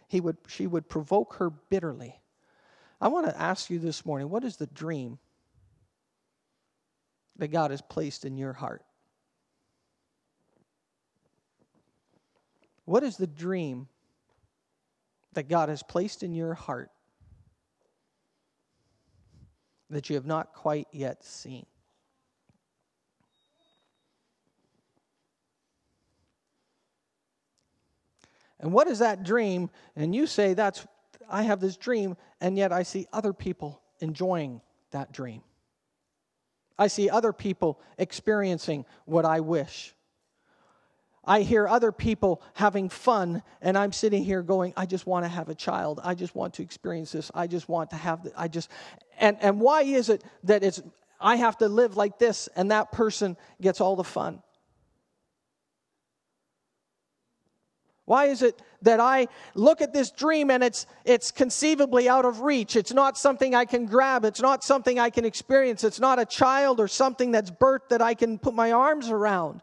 He 0.08 0.22
would, 0.22 0.38
she 0.48 0.68
would 0.68 0.88
provoke 0.88 1.36
her 1.36 1.50
bitterly. 1.50 2.20
I 3.02 3.08
want 3.08 3.26
to 3.26 3.42
ask 3.42 3.70
you 3.70 3.80
this 3.80 4.06
morning 4.06 4.30
what 4.30 4.44
is 4.44 4.58
the 4.58 4.68
dream 4.68 5.18
that 7.38 7.50
God 7.50 7.72
has 7.72 7.82
placed 7.82 8.26
in 8.26 8.38
your 8.38 8.54
heart? 8.54 8.84
What 12.86 13.04
is 13.04 13.18
the 13.18 13.28
dream 13.28 13.88
that 15.34 15.50
God 15.50 15.70
has 15.70 15.82
placed 15.82 16.22
in 16.22 16.36
your 16.36 16.54
heart 16.54 16.92
that 19.90 20.10
you 20.10 20.16
have 20.16 20.26
not 20.26 20.54
quite 20.54 20.88
yet 20.92 21.24
seen? 21.24 21.66
And 28.64 28.72
what 28.72 28.88
is 28.88 29.00
that 29.00 29.24
dream? 29.24 29.70
And 29.98 30.16
you 30.16 30.26
say, 30.26 30.54
That's, 30.54 30.88
I 31.30 31.44
have 31.44 31.60
this 31.60 31.76
dream, 31.76 32.16
and 32.40 32.58
yet 32.58 32.72
I 32.72 32.84
see 32.84 33.08
other 33.12 33.34
people 33.34 33.82
enjoying 34.00 34.62
that 34.92 35.12
dream. 35.12 35.42
I 36.80 36.88
see 36.88 37.10
other 37.10 37.34
people 37.34 37.80
experiencing 37.98 38.86
what 39.04 39.26
I 39.26 39.42
wish. 39.42 39.94
I 41.26 41.42
hear 41.42 41.68
other 41.68 41.92
people 41.92 42.42
having 42.54 42.88
fun, 42.88 43.44
and 43.62 43.78
I'm 43.78 43.92
sitting 43.92 44.24
here 44.24 44.42
going, 44.42 44.74
I 44.78 44.86
just 44.86 45.06
want 45.06 45.26
to 45.26 45.30
have 45.30 45.50
a 45.50 45.56
child. 45.56 46.00
I 46.02 46.16
just 46.16 46.34
want 46.34 46.54
to 46.56 46.64
experience 46.64 47.12
this. 47.12 47.32
I 47.34 47.48
just 47.48 47.68
want 47.68 47.90
to 47.90 47.98
have, 47.98 48.24
the, 48.24 48.32
I 48.36 48.48
just, 48.48 48.70
and, 49.20 49.38
and 49.42 49.60
why 49.60 49.82
is 49.82 50.08
it 50.08 50.24
that 50.46 50.64
it's, 50.64 50.82
I 51.20 51.36
have 51.36 51.58
to 51.58 51.68
live 51.68 51.98
like 51.98 52.18
this, 52.18 52.48
and 52.56 52.72
that 52.72 52.94
person 52.94 53.36
gets 53.60 53.82
all 53.82 53.98
the 53.98 54.06
fun? 54.06 54.42
Why 58.06 58.26
is 58.26 58.42
it 58.42 58.62
that 58.82 59.00
I 59.00 59.28
look 59.56 59.82
at 59.82 59.94
this 59.94 60.12
dream 60.12 60.52
and 60.52 60.62
it's, 60.62 60.86
it's 61.06 61.32
conceivably 61.32 62.10
out 62.10 62.26
of 62.26 62.42
reach? 62.42 62.76
It's 62.76 62.92
not 62.92 63.18
something 63.18 63.56
I 63.56 63.66
can 63.66 63.86
grab. 63.86 64.26
It's 64.26 64.42
not 64.42 64.64
something 64.64 65.00
I 65.00 65.10
can 65.10 65.24
experience. 65.24 65.84
It's 65.84 66.02
not 66.02 66.20
a 66.20 66.26
child 66.26 66.82
or 66.82 66.90
something 66.90 67.32
that's 67.32 67.50
birthed 67.50 67.90
that 67.90 68.02
I 68.02 68.14
can 68.14 68.40
put 68.40 68.54
my 68.54 68.74
arms 68.74 69.10
around. 69.10 69.62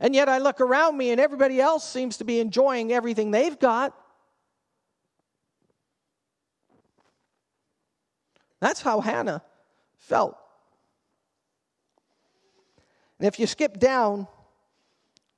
And 0.00 0.14
yet 0.14 0.28
I 0.28 0.38
look 0.38 0.60
around 0.60 0.96
me 0.96 1.10
and 1.10 1.20
everybody 1.20 1.60
else 1.60 1.86
seems 1.86 2.16
to 2.18 2.24
be 2.24 2.40
enjoying 2.40 2.92
everything 2.92 3.32
they've 3.32 3.58
got. 3.58 3.92
That's 8.60 8.80
how 8.80 9.00
Hannah 9.00 9.42
felt. 9.98 10.36
And 13.18 13.26
if 13.26 13.38
you 13.38 13.46
skip 13.46 13.78
down 13.78 14.26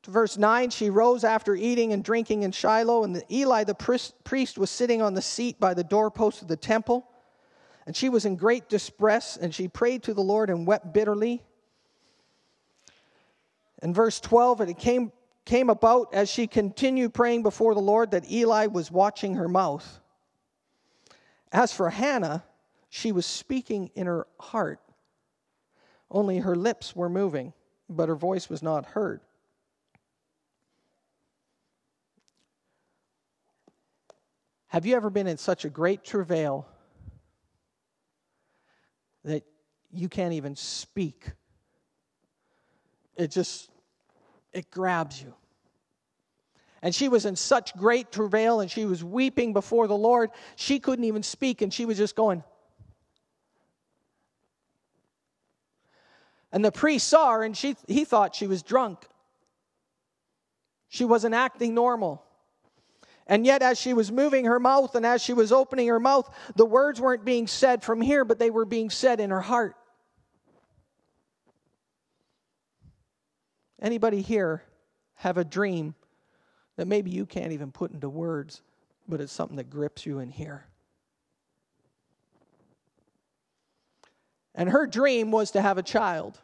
verse 0.07 0.39
9, 0.39 0.71
she 0.71 0.89
rose 0.89 1.25
after 1.25 1.55
eating 1.55 1.93
and 1.93 2.03
drinking 2.03 2.43
in 2.43 2.53
Shiloh, 2.53 3.05
and 3.05 3.15
the 3.15 3.25
Eli 3.31 3.65
the 3.65 3.75
priest 4.25 4.59
was 4.59 4.71
sitting 4.71 5.03
on 5.03 5.15
the 5.15 5.23
seat 5.23 5.61
by 5.61 5.75
the 5.75 5.85
doorpost 5.85 6.43
of 6.43 6.49
the 6.49 6.57
temple. 6.57 7.07
And 7.87 7.97
she 7.97 8.09
was 8.09 8.25
in 8.25 8.37
great 8.37 8.69
distress, 8.69 9.37
and 9.37 9.55
she 9.55 9.69
prayed 9.69 10.03
to 10.05 10.15
the 10.15 10.23
Lord 10.23 10.49
and 10.49 10.67
wept 10.67 10.95
bitterly. 10.95 11.43
In 13.83 13.93
verse 13.93 14.21
12, 14.21 14.61
and 14.63 14.71
it 14.71 14.79
came, 14.79 15.13
came 15.45 15.71
about 15.71 16.15
as 16.15 16.31
she 16.31 16.47
continued 16.47 17.15
praying 17.15 17.43
before 17.43 17.75
the 17.75 17.81
Lord 17.81 18.13
that 18.13 18.31
Eli 18.31 18.67
was 18.67 18.91
watching 18.91 19.35
her 19.35 19.49
mouth. 19.49 20.01
As 21.53 21.73
for 21.73 21.91
Hannah, 21.91 22.45
she 22.91 23.13
was 23.13 23.27
speaking 23.27 23.91
in 23.95 24.07
her 24.07 24.27
heart. 24.39 24.81
Only 26.11 26.39
her 26.39 26.57
lips 26.57 26.95
were 26.95 27.09
moving, 27.09 27.53
but 27.89 28.09
her 28.09 28.17
voice 28.17 28.49
was 28.49 28.63
not 28.63 28.87
heard. 28.87 29.21
Have 34.71 34.87
you 34.87 34.95
ever 34.95 35.11
been 35.11 35.27
in 35.27 35.37
such 35.37 35.65
a 35.65 35.69
great 35.69 36.05
travail 36.05 36.65
that 39.25 39.43
you 39.93 40.09
can't 40.09 40.33
even 40.35 40.55
speak? 40.55 41.33
It 43.17 43.33
just, 43.33 43.69
it 44.53 44.71
grabs 44.71 45.21
you. 45.21 45.35
And 46.83 46.95
she 46.95 47.09
was 47.09 47.27
in 47.27 47.35
such 47.35 47.77
great 47.77 48.13
travail 48.13 48.61
and 48.61 48.71
she 48.71 48.87
was 48.87 49.03
weeping 49.03 49.53
before 49.53 49.89
the 49.89 49.97
Lord. 49.97 50.31
She 50.55 50.79
couldn't 50.79 51.05
even 51.05 51.25
speak 51.25 51.63
and 51.63 51.75
she 51.75 51.85
was 51.85 51.99
just 51.99 52.15
going. 52.15 52.45
And 56.53 56.65
the 56.65 56.71
priest 56.71 57.09
saw 57.09 57.33
her 57.33 57.43
and 57.43 57.57
she, 57.57 57.75
he 57.89 58.05
thought 58.05 58.37
she 58.37 58.47
was 58.47 58.63
drunk. 58.63 59.05
She 60.89 61.05
wasn't 61.05 61.35
acting 61.35 61.75
normal. 61.75 62.25
And 63.31 63.47
yet, 63.47 63.63
as 63.63 63.79
she 63.79 63.95
was 63.95 64.11
moving 64.11 64.47
her 64.47 64.59
mouth 64.59 64.97
and 64.97 65.07
as 65.07 65.23
she 65.23 65.33
was 65.33 65.53
opening 65.53 65.87
her 65.87 66.01
mouth, 66.01 66.29
the 66.57 66.67
words 66.67 67.01
weren't 67.01 67.25
being 67.25 67.47
said 67.47 67.85
from 67.85 68.01
here, 68.01 68.25
but 68.25 68.41
they 68.41 68.51
were 68.51 68.65
being 68.65 68.91
said 68.91 69.21
in 69.21 69.31
her 69.31 69.41
heart. 69.41 69.77
Anybody 73.81 74.21
here 74.21 74.65
have 75.15 75.39
a 75.39 75.45
dream 75.45 75.95
that 76.75 76.89
maybe 76.89 77.13
you 77.13 77.25
can't 77.25 77.53
even 77.53 77.71
put 77.71 77.93
into 77.93 78.09
words, 78.09 78.63
but 79.09 79.21
it's 79.21 79.33
something 79.33 79.59
that 79.59 79.71
grips 79.71 80.05
you 80.05 80.19
in 80.19 80.31
here? 80.31 80.67
And 84.57 84.69
her 84.69 84.89
dream 84.89 85.31
was 85.31 85.53
to 85.53 85.63
have 85.63 85.79
a 85.79 85.85
child. 85.85 86.41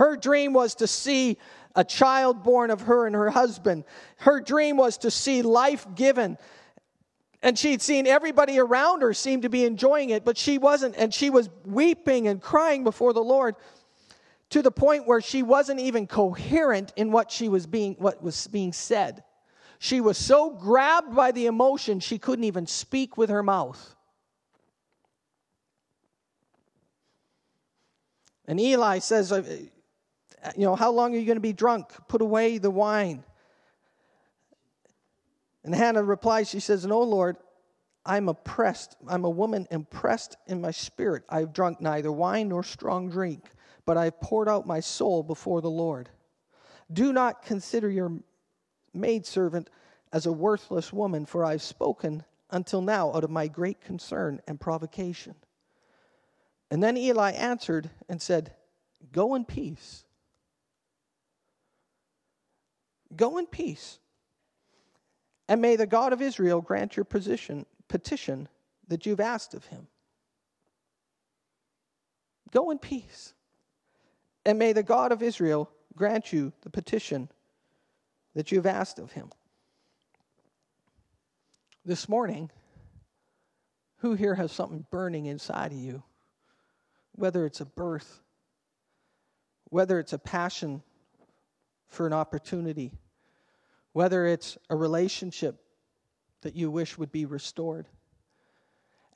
Her 0.00 0.16
dream 0.16 0.54
was 0.54 0.76
to 0.76 0.86
see 0.86 1.36
a 1.76 1.84
child 1.84 2.42
born 2.42 2.70
of 2.70 2.80
her 2.80 3.06
and 3.06 3.14
her 3.14 3.28
husband. 3.28 3.84
Her 4.16 4.40
dream 4.40 4.78
was 4.78 4.96
to 4.98 5.10
see 5.10 5.42
life 5.42 5.86
given. 5.94 6.38
And 7.42 7.58
she'd 7.58 7.82
seen 7.82 8.06
everybody 8.06 8.58
around 8.58 9.02
her 9.02 9.12
seem 9.12 9.42
to 9.42 9.50
be 9.50 9.66
enjoying 9.66 10.08
it, 10.08 10.24
but 10.24 10.38
she 10.38 10.56
wasn't. 10.56 10.96
And 10.96 11.12
she 11.12 11.28
was 11.28 11.50
weeping 11.66 12.28
and 12.28 12.40
crying 12.40 12.82
before 12.82 13.12
the 13.12 13.22
Lord 13.22 13.56
to 14.48 14.62
the 14.62 14.70
point 14.70 15.06
where 15.06 15.20
she 15.20 15.42
wasn't 15.42 15.80
even 15.80 16.06
coherent 16.06 16.94
in 16.96 17.12
what 17.12 17.30
she 17.30 17.50
was 17.50 17.66
being 17.66 17.94
what 17.98 18.22
was 18.22 18.46
being 18.46 18.72
said. 18.72 19.22
She 19.80 20.00
was 20.00 20.16
so 20.16 20.48
grabbed 20.48 21.14
by 21.14 21.30
the 21.30 21.44
emotion 21.44 22.00
she 22.00 22.16
couldn't 22.16 22.44
even 22.44 22.66
speak 22.66 23.18
with 23.18 23.28
her 23.28 23.42
mouth. 23.42 23.96
And 28.46 28.58
Eli 28.58 29.00
says, 29.00 29.30
uh, 29.30 29.42
Uh, 30.42 30.52
you 30.56 30.64
know, 30.64 30.74
how 30.74 30.90
long 30.90 31.14
are 31.14 31.18
you 31.18 31.26
going 31.26 31.36
to 31.36 31.40
be 31.40 31.52
drunk? 31.52 31.92
Put 32.08 32.22
away 32.22 32.58
the 32.58 32.70
wine. 32.70 33.24
And 35.64 35.74
Hannah 35.74 36.02
replies, 36.02 36.48
she 36.48 36.60
says, 36.60 36.86
No, 36.86 37.00
Lord, 37.00 37.36
I'm 38.04 38.28
oppressed. 38.28 38.96
I'm 39.08 39.24
a 39.24 39.30
woman 39.30 39.66
impressed 39.70 40.36
in 40.46 40.60
my 40.60 40.70
spirit. 40.70 41.24
I've 41.28 41.52
drunk 41.52 41.80
neither 41.80 42.10
wine 42.10 42.48
nor 42.48 42.62
strong 42.62 43.10
drink, 43.10 43.44
but 43.84 43.96
I've 43.96 44.20
poured 44.20 44.48
out 44.48 44.66
my 44.66 44.80
soul 44.80 45.22
before 45.22 45.60
the 45.60 45.70
Lord. 45.70 46.08
Do 46.92 47.12
not 47.12 47.42
consider 47.42 47.90
your 47.90 48.12
maidservant 48.94 49.68
as 50.12 50.26
a 50.26 50.32
worthless 50.32 50.92
woman, 50.92 51.26
for 51.26 51.44
I've 51.44 51.62
spoken 51.62 52.24
until 52.50 52.82
now 52.82 53.12
out 53.14 53.22
of 53.22 53.30
my 53.30 53.46
great 53.46 53.80
concern 53.80 54.40
and 54.48 54.58
provocation. 54.58 55.34
And 56.70 56.82
then 56.82 56.96
Eli 56.96 57.32
answered 57.32 57.90
and 58.08 58.20
said, 58.20 58.54
Go 59.12 59.34
in 59.34 59.44
peace. 59.44 60.04
Go 63.14 63.38
in 63.38 63.46
peace. 63.46 63.98
And 65.48 65.60
may 65.60 65.76
the 65.76 65.86
God 65.86 66.12
of 66.12 66.22
Israel 66.22 66.60
grant 66.60 66.96
your 66.96 67.04
position, 67.04 67.66
petition 67.88 68.48
that 68.88 69.06
you've 69.06 69.20
asked 69.20 69.54
of 69.54 69.64
him. 69.66 69.88
Go 72.52 72.70
in 72.70 72.78
peace. 72.78 73.34
And 74.44 74.58
may 74.58 74.72
the 74.72 74.82
God 74.82 75.12
of 75.12 75.22
Israel 75.22 75.70
grant 75.96 76.32
you 76.32 76.52
the 76.62 76.70
petition 76.70 77.28
that 78.34 78.52
you've 78.52 78.66
asked 78.66 78.98
of 78.98 79.12
him. 79.12 79.30
This 81.84 82.08
morning, 82.08 82.50
who 83.98 84.14
here 84.14 84.34
has 84.34 84.52
something 84.52 84.86
burning 84.90 85.26
inside 85.26 85.72
of 85.72 85.78
you? 85.78 86.02
Whether 87.12 87.44
it's 87.44 87.60
a 87.60 87.64
birth, 87.64 88.22
whether 89.64 89.98
it's 89.98 90.12
a 90.12 90.18
passion 90.18 90.82
for 91.88 92.06
an 92.06 92.12
opportunity, 92.12 92.92
whether 93.92 94.26
it's 94.26 94.56
a 94.68 94.76
relationship 94.76 95.56
that 96.42 96.54
you 96.54 96.70
wish 96.70 96.96
would 96.96 97.12
be 97.12 97.24
restored. 97.24 97.86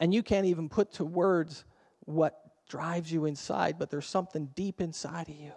And 0.01 0.13
you 0.13 0.23
can't 0.23 0.47
even 0.47 0.69
put 0.69 0.93
to 0.95 1.05
words 1.05 1.65
what 2.01 2.39
drives 2.69 3.11
you 3.13 3.25
inside, 3.25 3.79
but 3.79 3.91
there's 3.91 4.07
something 4.07 4.51
deep 4.55 4.81
inside 4.81 5.29
of 5.29 5.37
you. 5.37 5.53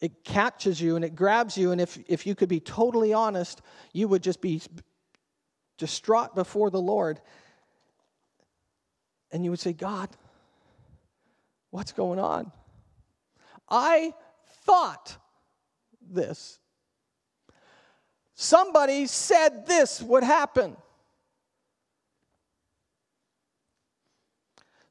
It 0.00 0.24
catches 0.24 0.80
you 0.80 0.96
and 0.96 1.04
it 1.04 1.14
grabs 1.14 1.56
you, 1.56 1.72
and 1.72 1.80
if, 1.80 1.98
if 2.08 2.26
you 2.26 2.34
could 2.34 2.48
be 2.48 2.60
totally 2.60 3.12
honest, 3.12 3.62
you 3.92 4.08
would 4.08 4.22
just 4.22 4.40
be 4.40 4.60
distraught 5.78 6.34
before 6.34 6.70
the 6.70 6.80
Lord. 6.80 7.20
And 9.30 9.44
you 9.44 9.50
would 9.50 9.60
say, 9.60 9.72
God, 9.72 10.08
what's 11.70 11.92
going 11.92 12.18
on? 12.18 12.52
I 13.68 14.12
thought 14.64 15.16
this. 16.00 16.58
Somebody 18.34 19.06
said 19.06 19.66
this 19.66 20.02
would 20.02 20.24
happen. 20.24 20.76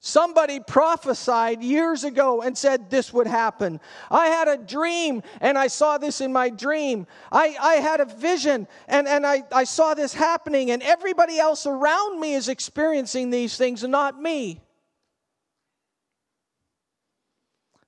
Somebody 0.05 0.59
prophesied 0.59 1.63
years 1.63 2.03
ago 2.03 2.41
and 2.41 2.57
said 2.57 2.89
this 2.89 3.13
would 3.13 3.26
happen. 3.26 3.80
I 4.11 4.28
had 4.28 4.49
a 4.49 4.57
dream 4.57 5.24
and 5.39 5.57
I 5.57 5.67
saw 5.67 5.97
this 5.97 6.19
in 6.19 6.34
my 6.34 6.49
dream. 6.49 7.07
I, 7.32 7.55
I 7.57 7.74
had 7.76 8.01
a 8.01 8.05
vision 8.05 8.67
and, 8.89 9.07
and 9.07 9.26
I, 9.26 9.43
I 9.49 9.63
saw 9.63 9.93
this 9.93 10.13
happening, 10.13 10.71
and 10.71 10.84
everybody 10.84 11.39
else 11.39 11.65
around 11.65 12.19
me 12.19 12.34
is 12.34 12.49
experiencing 12.49 13.30
these 13.30 13.55
things 13.55 13.84
and 13.84 13.93
not 13.93 14.21
me. 14.21 14.61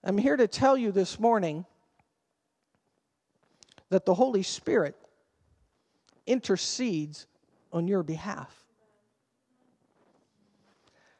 I'm 0.01 0.17
here 0.17 0.37
to 0.37 0.47
tell 0.47 0.77
you 0.77 0.93
this 0.93 1.19
morning 1.19 1.65
that 3.89 4.05
the 4.05 4.13
Holy 4.13 4.43
Spirit 4.43 4.95
intercedes 6.25 7.27
on 7.71 7.87
your 7.87 8.03
behalf. 8.03 8.65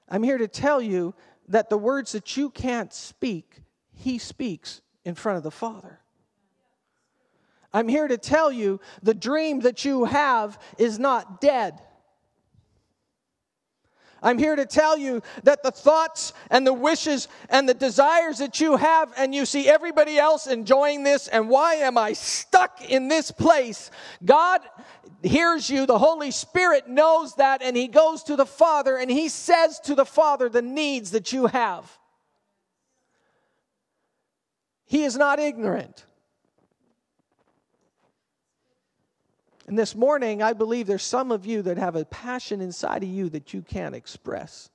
I'm 0.09 0.23
here 0.23 0.37
to 0.37 0.47
tell 0.47 0.81
you 0.81 1.15
that 1.47 1.69
the 1.69 1.77
words 1.77 2.13
that 2.13 2.37
you 2.37 2.49
can't 2.49 2.93
speak, 2.93 3.61
He 3.93 4.17
speaks 4.17 4.81
in 5.03 5.15
front 5.15 5.37
of 5.37 5.43
the 5.43 5.51
Father. 5.51 5.99
I'm 7.73 7.87
here 7.87 8.07
to 8.07 8.17
tell 8.17 8.51
you 8.51 8.79
the 9.03 9.13
dream 9.13 9.59
that 9.61 9.83
you 9.83 10.05
have 10.05 10.57
is 10.77 10.97
not 10.97 11.41
dead. 11.41 11.81
I'm 14.23 14.37
here 14.37 14.55
to 14.55 14.65
tell 14.65 14.97
you 14.97 15.21
that 15.43 15.61
the 15.61 15.71
thoughts 15.71 16.33
and 16.49 16.65
the 16.65 16.73
wishes 16.73 17.27
and 17.49 17.69
the 17.69 17.73
desires 17.73 18.39
that 18.39 18.59
you 18.59 18.77
have, 18.77 19.13
and 19.17 19.35
you 19.35 19.45
see 19.45 19.67
everybody 19.69 20.17
else 20.17 20.47
enjoying 20.47 21.03
this, 21.03 21.27
and 21.27 21.49
why 21.49 21.75
am 21.75 21.97
I 21.97 22.13
stuck 22.13 22.81
in 22.89 23.07
this 23.07 23.31
place? 23.31 23.91
God 24.23 24.61
hears 25.21 25.69
you, 25.69 25.85
the 25.85 25.99
Holy 25.99 26.31
Spirit 26.31 26.87
knows 26.87 27.35
that, 27.35 27.61
and 27.61 27.75
He 27.77 27.87
goes 27.87 28.23
to 28.23 28.35
the 28.35 28.45
Father 28.45 28.97
and 28.97 29.11
He 29.11 29.29
says 29.29 29.79
to 29.81 29.95
the 29.95 30.05
Father 30.05 30.49
the 30.49 30.61
needs 30.61 31.11
that 31.11 31.33
you 31.33 31.47
have. 31.47 31.97
He 34.85 35.03
is 35.03 35.17
not 35.17 35.39
ignorant. 35.39 36.05
And 39.67 39.77
this 39.77 39.95
morning, 39.95 40.43
I 40.43 40.53
believe 40.53 40.85
there's 40.85 41.03
some 41.03 41.31
of 41.31 41.45
you 41.45 41.63
that 41.63 41.77
have 41.77 41.95
a 41.95 42.05
passion 42.05 42.61
inside 42.61 43.01
of 43.03 43.09
you 43.09 43.29
that 43.29 43.53
you 43.53 43.61
can't 43.61 43.95
express. 43.95 44.69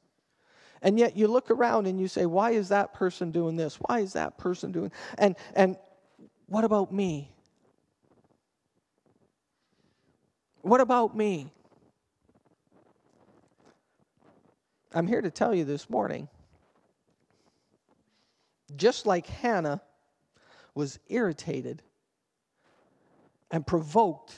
And 0.82 0.98
yet 0.98 1.16
you 1.16 1.28
look 1.28 1.50
around 1.50 1.86
and 1.86 2.00
you 2.00 2.08
say, 2.08 2.26
why 2.26 2.52
is 2.52 2.70
that 2.70 2.94
person 2.94 3.30
doing 3.30 3.56
this? 3.56 3.76
Why 3.76 4.00
is 4.00 4.14
that 4.14 4.38
person 4.38 4.72
doing 4.72 4.90
and 5.18 5.36
and 5.54 5.76
what 6.46 6.64
about 6.64 6.92
me? 6.92 7.30
What 10.62 10.80
about 10.80 11.16
me? 11.16 11.52
I'm 14.92 15.06
here 15.06 15.20
to 15.22 15.30
tell 15.30 15.54
you 15.54 15.64
this 15.64 15.88
morning 15.88 16.28
just 18.76 19.06
like 19.06 19.26
Hannah 19.26 19.80
was 20.74 20.98
irritated 21.08 21.82
and 23.50 23.66
provoked 23.66 24.34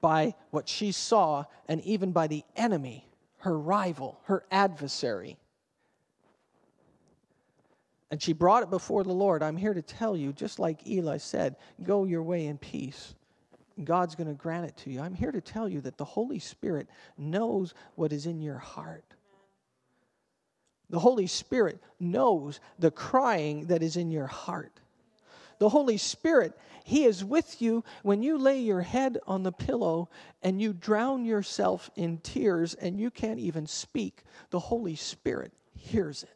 by 0.00 0.34
what 0.50 0.68
she 0.68 0.92
saw 0.92 1.44
and 1.68 1.80
even 1.82 2.12
by 2.12 2.26
the 2.26 2.44
enemy, 2.56 3.06
her 3.38 3.58
rival, 3.58 4.20
her 4.24 4.44
adversary. 4.50 5.38
And 8.10 8.20
she 8.20 8.32
brought 8.32 8.62
it 8.62 8.70
before 8.70 9.04
the 9.04 9.12
Lord. 9.12 9.42
I'm 9.42 9.56
here 9.56 9.74
to 9.74 9.82
tell 9.82 10.16
you, 10.16 10.32
just 10.32 10.58
like 10.58 10.86
Eli 10.86 11.18
said, 11.18 11.56
go 11.82 12.04
your 12.04 12.22
way 12.22 12.46
in 12.46 12.58
peace. 12.58 13.14
God's 13.84 14.14
going 14.14 14.26
to 14.26 14.34
grant 14.34 14.66
it 14.66 14.76
to 14.78 14.90
you. 14.90 15.00
I'm 15.00 15.14
here 15.14 15.32
to 15.32 15.40
tell 15.40 15.68
you 15.68 15.80
that 15.82 15.96
the 15.96 16.04
Holy 16.04 16.38
Spirit 16.38 16.88
knows 17.16 17.72
what 17.94 18.12
is 18.12 18.26
in 18.26 18.40
your 18.40 18.58
heart. 18.58 19.04
The 20.90 20.98
Holy 20.98 21.28
Spirit 21.28 21.80
knows 22.00 22.58
the 22.78 22.90
crying 22.90 23.66
that 23.66 23.82
is 23.82 23.96
in 23.96 24.10
your 24.10 24.26
heart. 24.26 24.79
The 25.60 25.68
Holy 25.68 25.98
Spirit, 25.98 26.58
He 26.84 27.04
is 27.04 27.22
with 27.22 27.60
you 27.60 27.84
when 28.02 28.22
you 28.22 28.38
lay 28.38 28.60
your 28.60 28.80
head 28.80 29.18
on 29.26 29.42
the 29.42 29.52
pillow 29.52 30.08
and 30.42 30.60
you 30.60 30.72
drown 30.72 31.26
yourself 31.26 31.90
in 31.94 32.16
tears 32.18 32.72
and 32.72 32.98
you 32.98 33.10
can't 33.10 33.38
even 33.38 33.66
speak. 33.66 34.24
The 34.48 34.58
Holy 34.58 34.96
Spirit 34.96 35.52
hears 35.74 36.22
it. 36.22 36.34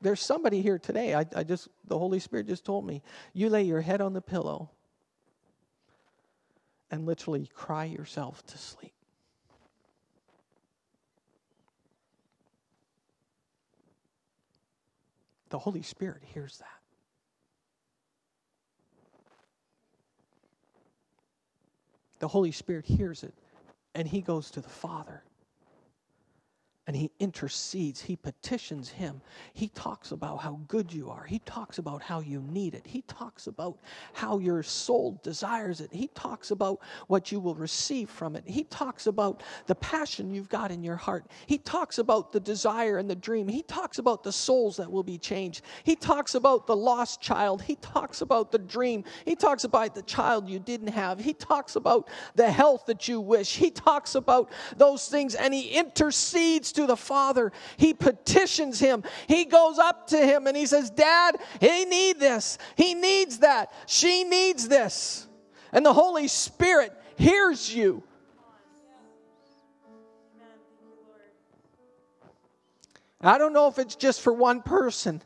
There's 0.00 0.20
somebody 0.20 0.62
here 0.62 0.78
today. 0.78 1.14
I, 1.14 1.26
I 1.36 1.42
just, 1.42 1.68
the 1.86 1.98
Holy 1.98 2.20
Spirit 2.20 2.46
just 2.46 2.64
told 2.64 2.86
me, 2.86 3.02
you 3.34 3.50
lay 3.50 3.64
your 3.64 3.82
head 3.82 4.00
on 4.00 4.14
the 4.14 4.22
pillow 4.22 4.70
and 6.90 7.04
literally 7.04 7.50
cry 7.52 7.84
yourself 7.84 8.46
to 8.46 8.56
sleep. 8.56 8.94
The 15.50 15.58
Holy 15.58 15.82
Spirit 15.82 16.22
hears 16.24 16.56
that. 16.58 16.77
The 22.18 22.28
Holy 22.28 22.52
Spirit 22.52 22.86
hears 22.86 23.22
it 23.22 23.34
and 23.94 24.08
he 24.08 24.20
goes 24.20 24.50
to 24.52 24.60
the 24.60 24.68
Father 24.68 25.22
and 26.88 26.96
he 26.96 27.10
intercedes, 27.20 28.00
he 28.00 28.16
petitions 28.16 28.88
him. 28.88 29.20
He 29.52 29.68
talks 29.68 30.10
about 30.10 30.38
how 30.38 30.58
good 30.68 30.90
you 30.90 31.10
are. 31.10 31.22
He 31.22 31.38
talks 31.40 31.76
about 31.76 32.02
how 32.02 32.20
you 32.20 32.40
need 32.40 32.74
it. 32.74 32.86
He 32.86 33.02
talks 33.02 33.46
about 33.46 33.76
how 34.14 34.38
your 34.38 34.62
soul 34.62 35.20
desires 35.22 35.82
it. 35.82 35.92
He 35.92 36.06
talks 36.14 36.50
about 36.50 36.80
what 37.06 37.30
you 37.30 37.40
will 37.40 37.54
receive 37.54 38.08
from 38.08 38.36
it. 38.36 38.44
He 38.46 38.64
talks 38.64 39.06
about 39.06 39.42
the 39.66 39.74
passion 39.74 40.32
you've 40.32 40.48
got 40.48 40.70
in 40.70 40.82
your 40.82 40.96
heart. 40.96 41.26
He 41.44 41.58
talks 41.58 41.98
about 41.98 42.32
the 42.32 42.40
desire 42.40 42.96
and 42.96 43.08
the 43.08 43.14
dream. 43.14 43.48
He 43.48 43.62
talks 43.64 43.98
about 43.98 44.22
the 44.22 44.32
souls 44.32 44.78
that 44.78 44.90
will 44.90 45.02
be 45.02 45.18
changed. 45.18 45.66
He 45.84 45.94
talks 45.94 46.34
about 46.34 46.66
the 46.66 46.76
lost 46.76 47.20
child. 47.20 47.60
He 47.60 47.76
talks 47.76 48.22
about 48.22 48.50
the 48.50 48.58
dream. 48.58 49.04
He 49.26 49.36
talks 49.36 49.64
about 49.64 49.94
the 49.94 50.02
child 50.04 50.48
you 50.48 50.58
didn't 50.58 50.88
have. 50.88 51.20
He 51.20 51.34
talks 51.34 51.76
about 51.76 52.08
the 52.34 52.50
health 52.50 52.86
that 52.86 53.08
you 53.08 53.20
wish. 53.20 53.56
He 53.56 53.70
talks 53.70 54.14
about 54.14 54.50
those 54.78 55.06
things 55.06 55.34
and 55.34 55.52
he 55.52 55.68
intercedes 55.68 56.72
to 56.78 56.86
the 56.86 56.96
Father. 56.96 57.52
He 57.76 57.92
petitions 57.92 58.78
him. 58.78 59.02
He 59.26 59.44
goes 59.44 59.78
up 59.78 60.06
to 60.08 60.16
him 60.16 60.46
and 60.46 60.56
he 60.56 60.64
says, 60.64 60.90
Dad, 60.90 61.36
he 61.60 61.84
needs 61.84 62.20
this. 62.20 62.58
He 62.76 62.94
needs 62.94 63.38
that. 63.38 63.72
She 63.86 64.24
needs 64.24 64.68
this. 64.68 65.26
And 65.72 65.84
the 65.84 65.92
Holy 65.92 66.28
Spirit 66.28 66.92
hears 67.16 67.74
you. 67.74 68.02
I 73.20 73.36
don't 73.36 73.52
know 73.52 73.66
if 73.66 73.80
it's 73.80 73.96
just 73.96 74.20
for 74.20 74.32
one 74.32 74.62
person, 74.62 75.20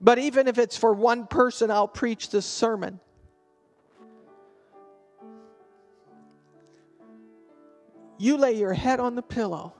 but 0.00 0.18
even 0.18 0.48
if 0.48 0.56
it's 0.56 0.78
for 0.78 0.94
one 0.94 1.26
person, 1.26 1.70
I'll 1.70 1.86
preach 1.86 2.30
this 2.30 2.46
sermon. 2.46 2.98
You 8.16 8.38
lay 8.38 8.54
your 8.54 8.72
head 8.72 8.98
on 8.98 9.14
the 9.14 9.22
pillow 9.22 9.74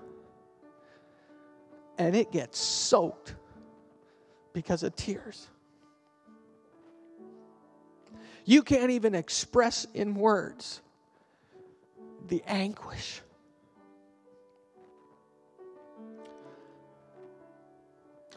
and 1.98 2.14
it 2.14 2.32
gets 2.32 2.58
soaked 2.58 3.34
because 4.52 4.82
of 4.82 4.94
tears. 4.96 5.48
You 8.44 8.62
can't 8.62 8.90
even 8.90 9.14
express 9.14 9.86
in 9.92 10.14
words 10.14 10.80
the 12.28 12.42
anguish. 12.46 13.20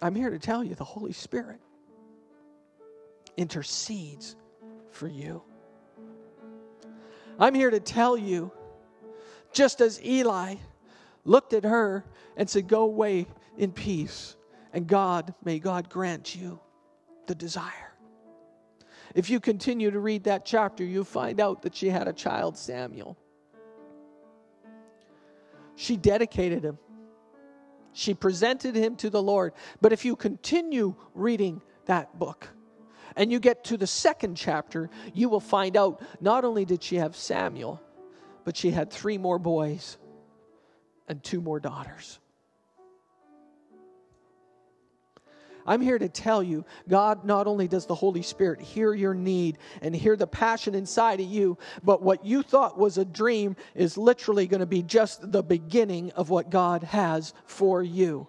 I'm 0.01 0.15
here 0.15 0.29
to 0.29 0.39
tell 0.39 0.63
you 0.63 0.75
the 0.75 0.83
Holy 0.83 1.11
Spirit 1.11 1.59
intercedes 3.37 4.35
for 4.91 5.07
you. 5.07 5.41
I'm 7.37 7.53
here 7.53 7.69
to 7.69 7.79
tell 7.79 8.17
you, 8.17 8.51
just 9.53 9.81
as 9.81 10.03
Eli 10.03 10.55
looked 11.23 11.53
at 11.53 11.63
her 11.63 12.03
and 12.35 12.49
said, 12.49 12.67
Go 12.67 12.83
away 12.83 13.27
in 13.59 13.71
peace. 13.71 14.35
And 14.73 14.87
God, 14.87 15.35
may 15.43 15.59
God 15.59 15.89
grant 15.89 16.35
you 16.35 16.59
the 17.27 17.35
desire. 17.35 17.93
If 19.13 19.29
you 19.29 19.39
continue 19.39 19.91
to 19.91 19.99
read 19.99 20.23
that 20.23 20.45
chapter, 20.45 20.83
you 20.83 21.03
find 21.03 21.39
out 21.39 21.61
that 21.63 21.75
she 21.75 21.89
had 21.89 22.07
a 22.07 22.13
child, 22.13 22.57
Samuel. 22.57 23.17
She 25.75 25.97
dedicated 25.97 26.63
him, 26.63 26.77
she 27.93 28.13
presented 28.13 28.75
him 28.75 28.95
to 28.97 29.09
the 29.09 29.21
Lord. 29.21 29.53
But 29.81 29.93
if 29.93 30.05
you 30.05 30.15
continue 30.15 30.95
reading 31.13 31.61
that 31.85 32.17
book, 32.17 32.49
and 33.15 33.31
you 33.31 33.39
get 33.39 33.63
to 33.65 33.77
the 33.77 33.87
second 33.87 34.35
chapter, 34.35 34.89
you 35.13 35.27
will 35.29 35.39
find 35.39 35.75
out 35.75 36.01
not 36.21 36.45
only 36.45 36.63
did 36.63 36.83
she 36.83 36.97
have 36.97 37.15
Samuel, 37.15 37.81
but 38.45 38.55
she 38.55 38.71
had 38.71 38.91
three 38.91 39.17
more 39.17 39.39
boys 39.39 39.97
and 41.07 41.21
two 41.23 41.41
more 41.41 41.59
daughters. 41.59 42.19
I'm 45.69 45.81
here 45.81 45.99
to 45.99 46.09
tell 46.09 46.41
you 46.41 46.65
God 46.87 47.25
not 47.25 47.45
only 47.45 47.67
does 47.67 47.85
the 47.85 47.93
Holy 47.93 48.23
Spirit 48.23 48.59
hear 48.59 48.91
your 48.95 49.13
need 49.13 49.59
and 49.83 49.95
hear 49.95 50.15
the 50.15 50.25
passion 50.25 50.73
inside 50.73 51.19
of 51.19 51.27
you, 51.27 51.59
but 51.83 52.01
what 52.01 52.25
you 52.25 52.41
thought 52.41 52.75
was 52.75 52.97
a 52.97 53.05
dream 53.05 53.55
is 53.75 53.95
literally 53.95 54.47
going 54.47 54.61
to 54.61 54.65
be 54.65 54.81
just 54.81 55.31
the 55.31 55.43
beginning 55.43 56.09
of 56.13 56.31
what 56.31 56.49
God 56.49 56.81
has 56.81 57.35
for 57.45 57.83
you. 57.83 58.25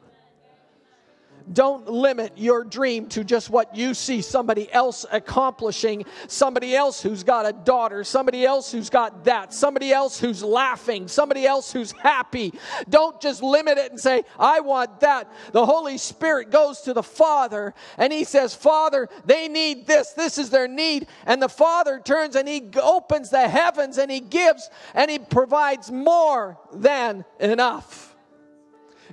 Don't 1.52 1.88
limit 1.88 2.32
your 2.36 2.64
dream 2.64 3.06
to 3.08 3.24
just 3.24 3.50
what 3.50 3.76
you 3.76 3.94
see 3.94 4.20
somebody 4.20 4.72
else 4.72 5.04
accomplishing, 5.10 6.04
somebody 6.28 6.74
else 6.74 7.02
who's 7.02 7.22
got 7.22 7.46
a 7.46 7.52
daughter, 7.52 8.04
somebody 8.04 8.44
else 8.44 8.70
who's 8.72 8.90
got 8.90 9.24
that, 9.24 9.52
somebody 9.52 9.92
else 9.92 10.18
who's 10.18 10.42
laughing, 10.42 11.08
somebody 11.08 11.46
else 11.46 11.72
who's 11.72 11.92
happy. 11.92 12.52
Don't 12.88 13.20
just 13.20 13.42
limit 13.42 13.78
it 13.78 13.90
and 13.90 14.00
say, 14.00 14.24
I 14.38 14.60
want 14.60 15.00
that. 15.00 15.30
The 15.52 15.66
Holy 15.66 15.98
Spirit 15.98 16.50
goes 16.50 16.82
to 16.82 16.92
the 16.92 17.02
Father 17.02 17.74
and 17.98 18.12
he 18.12 18.24
says, 18.24 18.54
Father, 18.54 19.08
they 19.24 19.48
need 19.48 19.86
this. 19.86 20.12
This 20.12 20.38
is 20.38 20.50
their 20.50 20.68
need. 20.68 21.06
And 21.26 21.42
the 21.42 21.48
Father 21.48 22.00
turns 22.04 22.36
and 22.36 22.48
he 22.48 22.68
opens 22.80 23.30
the 23.30 23.48
heavens 23.48 23.98
and 23.98 24.10
he 24.10 24.20
gives 24.20 24.68
and 24.94 25.10
he 25.10 25.18
provides 25.18 25.90
more 25.90 26.58
than 26.72 27.24
enough. 27.38 28.14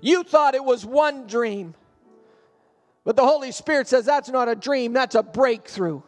You 0.02 0.24
thought 0.24 0.56
it 0.56 0.64
was 0.64 0.86
one 0.86 1.28
dream. 1.28 1.74
But 3.08 3.16
the 3.16 3.26
Holy 3.26 3.54
Spirit 3.54 3.88
says 3.88 4.04
that's 4.04 4.28
not 4.28 4.50
a 4.50 4.56
dream, 4.56 4.92
that's 4.92 5.16
a 5.16 5.24
breakthrough. 5.24 6.02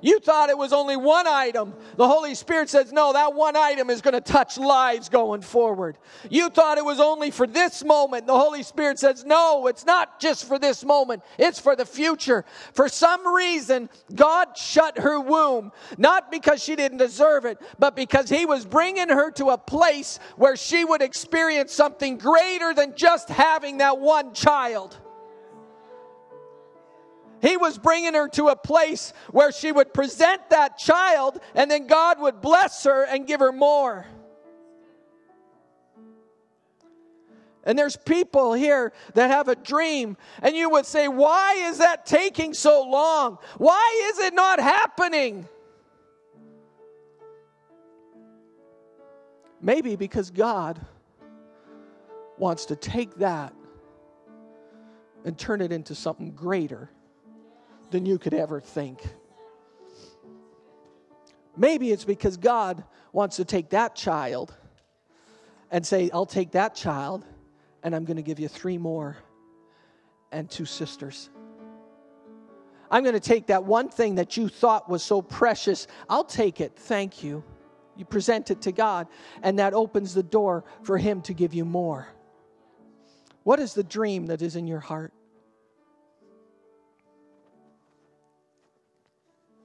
You 0.00 0.20
thought 0.20 0.50
it 0.50 0.56
was 0.56 0.72
only 0.72 0.96
one 0.96 1.26
item. 1.26 1.74
The 1.96 2.06
Holy 2.06 2.36
Spirit 2.36 2.70
says, 2.70 2.92
no, 2.92 3.12
that 3.12 3.34
one 3.34 3.56
item 3.56 3.90
is 3.90 4.00
going 4.02 4.14
to 4.14 4.20
touch 4.20 4.56
lives 4.56 5.08
going 5.08 5.40
forward. 5.40 5.98
You 6.30 6.48
thought 6.48 6.78
it 6.78 6.84
was 6.84 7.00
only 7.00 7.32
for 7.32 7.48
this 7.48 7.84
moment. 7.84 8.28
The 8.28 8.38
Holy 8.38 8.62
Spirit 8.62 9.00
says, 9.00 9.24
no, 9.24 9.66
it's 9.66 9.84
not 9.84 10.20
just 10.20 10.46
for 10.46 10.60
this 10.60 10.84
moment. 10.84 11.24
It's 11.38 11.58
for 11.58 11.74
the 11.74 11.86
future. 11.86 12.44
For 12.72 12.88
some 12.88 13.26
reason, 13.26 13.90
God 14.14 14.56
shut 14.56 14.98
her 14.98 15.18
womb, 15.18 15.72
not 15.98 16.30
because 16.30 16.62
she 16.62 16.76
didn't 16.76 16.98
deserve 16.98 17.46
it, 17.46 17.60
but 17.80 17.96
because 17.96 18.28
He 18.28 18.46
was 18.46 18.64
bringing 18.64 19.08
her 19.08 19.32
to 19.32 19.46
a 19.46 19.58
place 19.58 20.20
where 20.36 20.54
she 20.54 20.84
would 20.84 21.02
experience 21.02 21.72
something 21.72 22.16
greater 22.16 22.72
than 22.74 22.94
just 22.94 23.28
having 23.28 23.78
that 23.78 23.98
one 23.98 24.34
child. 24.34 24.98
He 27.42 27.56
was 27.56 27.76
bringing 27.76 28.14
her 28.14 28.28
to 28.28 28.48
a 28.48 28.56
place 28.56 29.12
where 29.32 29.50
she 29.50 29.72
would 29.72 29.92
present 29.92 30.48
that 30.50 30.78
child 30.78 31.40
and 31.56 31.68
then 31.68 31.88
God 31.88 32.20
would 32.20 32.40
bless 32.40 32.84
her 32.84 33.02
and 33.02 33.26
give 33.26 33.40
her 33.40 33.50
more. 33.50 34.06
And 37.64 37.76
there's 37.76 37.96
people 37.96 38.52
here 38.52 38.92
that 39.14 39.30
have 39.30 39.46
a 39.46 39.54
dream, 39.54 40.16
and 40.42 40.56
you 40.56 40.68
would 40.70 40.84
say, 40.84 41.06
Why 41.06 41.54
is 41.68 41.78
that 41.78 42.06
taking 42.06 42.54
so 42.54 42.82
long? 42.82 43.38
Why 43.56 44.10
is 44.12 44.18
it 44.18 44.34
not 44.34 44.58
happening? 44.58 45.46
Maybe 49.60 49.94
because 49.94 50.32
God 50.32 50.80
wants 52.36 52.66
to 52.66 52.74
take 52.74 53.14
that 53.16 53.54
and 55.24 55.38
turn 55.38 55.60
it 55.60 55.70
into 55.70 55.94
something 55.94 56.32
greater 56.32 56.90
than 57.92 58.04
you 58.04 58.18
could 58.18 58.34
ever 58.34 58.60
think. 58.60 59.00
Maybe 61.56 61.92
it's 61.92 62.04
because 62.04 62.36
God 62.36 62.82
wants 63.12 63.36
to 63.36 63.44
take 63.44 63.70
that 63.70 63.94
child 63.94 64.54
and 65.70 65.86
say, 65.86 66.10
I'll 66.12 66.26
take 66.26 66.52
that 66.52 66.74
child 66.74 67.24
and 67.82 67.94
I'm 67.94 68.04
going 68.04 68.16
to 68.16 68.22
give 68.22 68.40
you 68.40 68.48
three 68.48 68.78
more 68.78 69.16
and 70.30 70.50
two 70.50 70.64
sisters. 70.64 71.30
I'm 72.90 73.02
going 73.02 73.14
to 73.14 73.20
take 73.20 73.46
that 73.46 73.64
one 73.64 73.88
thing 73.88 74.16
that 74.16 74.36
you 74.36 74.48
thought 74.48 74.88
was 74.88 75.02
so 75.02 75.22
precious. 75.22 75.86
I'll 76.08 76.24
take 76.24 76.60
it. 76.60 76.72
Thank 76.76 77.22
you. 77.24 77.42
You 77.96 78.04
present 78.04 78.50
it 78.50 78.62
to 78.62 78.72
God, 78.72 79.06
and 79.42 79.58
that 79.58 79.74
opens 79.74 80.14
the 80.14 80.22
door 80.22 80.64
for 80.82 80.96
Him 80.96 81.20
to 81.22 81.34
give 81.34 81.52
you 81.54 81.64
more. 81.64 82.08
What 83.44 83.60
is 83.60 83.74
the 83.74 83.82
dream 83.82 84.26
that 84.26 84.40
is 84.40 84.56
in 84.56 84.66
your 84.66 84.80
heart? 84.80 85.12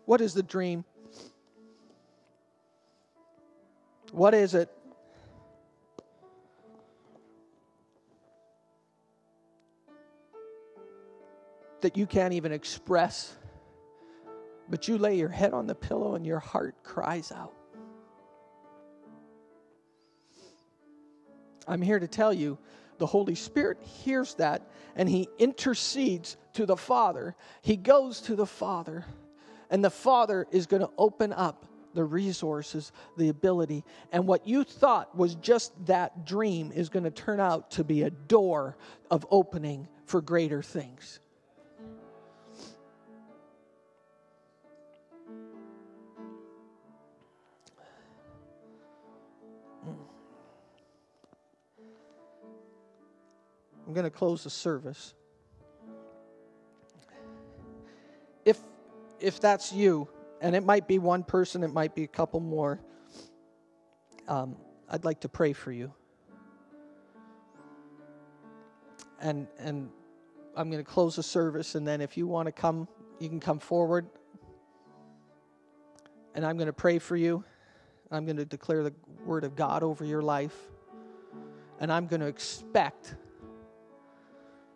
What 0.08 0.22
is 0.22 0.34
the 0.34 0.42
dream? 0.42 0.86
What 4.14 4.34
is 4.34 4.56
it? 4.56 4.70
That 11.82 11.98
you 11.98 12.08
can't 12.08 12.34
even 12.34 12.54
express, 12.54 13.36
but 14.70 14.88
you 14.88 14.98
lay 14.98 15.18
your 15.18 15.28
head 15.28 15.54
on 15.54 15.68
the 15.68 15.76
pillow 15.76 16.16
and 16.16 16.26
your 16.26 16.40
heart 16.40 16.76
cries 16.84 17.34
out. 17.34 17.54
I'm 21.68 21.82
here 21.82 22.00
to 22.00 22.08
tell 22.08 22.32
you 22.32 22.58
the 22.98 23.06
Holy 23.06 23.36
Spirit 23.36 23.82
hears 23.82 24.36
that 24.36 24.62
and 24.96 25.10
He 25.10 25.28
intercedes 25.38 26.38
to 26.54 26.66
the 26.66 26.78
Father. 26.78 27.36
He 27.62 27.76
goes 27.76 28.22
to 28.22 28.38
the 28.38 28.48
Father 28.48 29.04
and 29.70 29.84
the 29.84 29.90
Father 29.90 30.48
is 30.52 30.66
going 30.66 30.82
to 30.82 30.90
open 30.98 31.34
up 31.34 31.66
the 31.94 32.04
resources, 32.04 32.92
the 33.18 33.30
ability. 33.30 33.84
And 34.12 34.28
what 34.28 34.48
you 34.48 34.64
thought 34.64 35.16
was 35.18 35.36
just 35.36 35.74
that 35.88 36.26
dream 36.26 36.72
is 36.72 36.90
going 36.90 37.06
to 37.06 37.12
turn 37.12 37.40
out 37.40 37.72
to 37.72 37.84
be 37.84 38.04
a 38.04 38.10
door 38.12 38.78
of 39.10 39.26
opening 39.32 39.88
for 40.06 40.22
greater 40.22 40.62
things. 40.62 41.20
I'm 53.88 53.94
going 53.94 54.04
to 54.04 54.10
close 54.12 54.44
the 54.44 54.50
service. 54.50 55.14
If 58.44 58.60
if 59.20 59.40
that's 59.40 59.72
you, 59.74 60.08
and 60.42 60.56
it 60.56 60.64
might 60.64 60.88
be 60.88 61.00
one 61.00 61.24
person, 61.24 61.64
it 61.64 61.74
might 61.74 61.96
be 61.96 62.04
a 62.04 62.08
couple 62.08 62.40
more, 62.40 62.80
um, 64.28 64.56
I'd 64.90 65.06
like 65.06 65.22
to 65.22 65.30
pray 65.30 65.54
for 65.54 65.72
you. 65.72 65.94
And 69.20 69.48
and 69.58 69.90
I'm 70.56 70.70
going 70.70 70.84
to 70.84 70.90
close 70.90 71.16
the 71.16 71.24
service, 71.24 71.76
and 71.76 71.88
then 71.88 72.02
if 72.02 72.18
you 72.18 72.28
want 72.28 72.48
to 72.48 72.52
come, 72.52 72.88
you 73.20 73.30
can 73.30 73.40
come 73.40 73.60
forward. 73.60 74.08
And 76.36 76.46
I'm 76.46 76.58
going 76.58 76.68
to 76.68 76.74
pray 76.74 77.00
for 77.00 77.16
you. 77.16 77.44
I'm 78.12 78.26
going 78.26 78.38
to 78.38 78.46
declare 78.46 78.84
the 78.84 78.94
word 79.26 79.44
of 79.44 79.56
God 79.56 79.84
over 79.84 80.06
your 80.06 80.22
life. 80.22 80.56
And 81.80 81.92
I'm 81.92 82.08
going 82.08 82.22
to 82.22 82.28
expect 82.28 83.16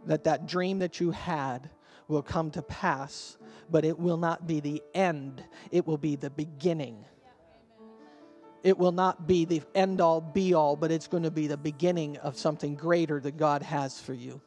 that 0.05 0.23
that 0.23 0.47
dream 0.47 0.79
that 0.79 0.99
you 0.99 1.11
had 1.11 1.69
will 2.07 2.23
come 2.23 2.51
to 2.51 2.61
pass 2.61 3.37
but 3.71 3.85
it 3.85 3.97
will 3.97 4.17
not 4.17 4.45
be 4.47 4.59
the 4.59 4.81
end, 4.93 5.43
it 5.71 5.87
will 5.87 5.97
be 5.97 6.15
the 6.15 6.29
beginning. 6.29 7.05
It 8.63 8.77
will 8.77 8.91
not 8.91 9.25
be 9.25 9.45
the 9.45 9.63
end 9.73 10.01
all 10.01 10.21
be 10.21 10.53
all, 10.53 10.75
but 10.75 10.91
it's 10.91 11.07
going 11.07 11.23
to 11.23 11.31
be 11.31 11.47
the 11.47 11.57
beginning 11.57 12.17
of 12.17 12.37
something 12.37 12.75
greater 12.75 13.19
that 13.19 13.37
God 13.37 13.63
has 13.63 13.99
for 13.99 14.13
you. 14.13 14.39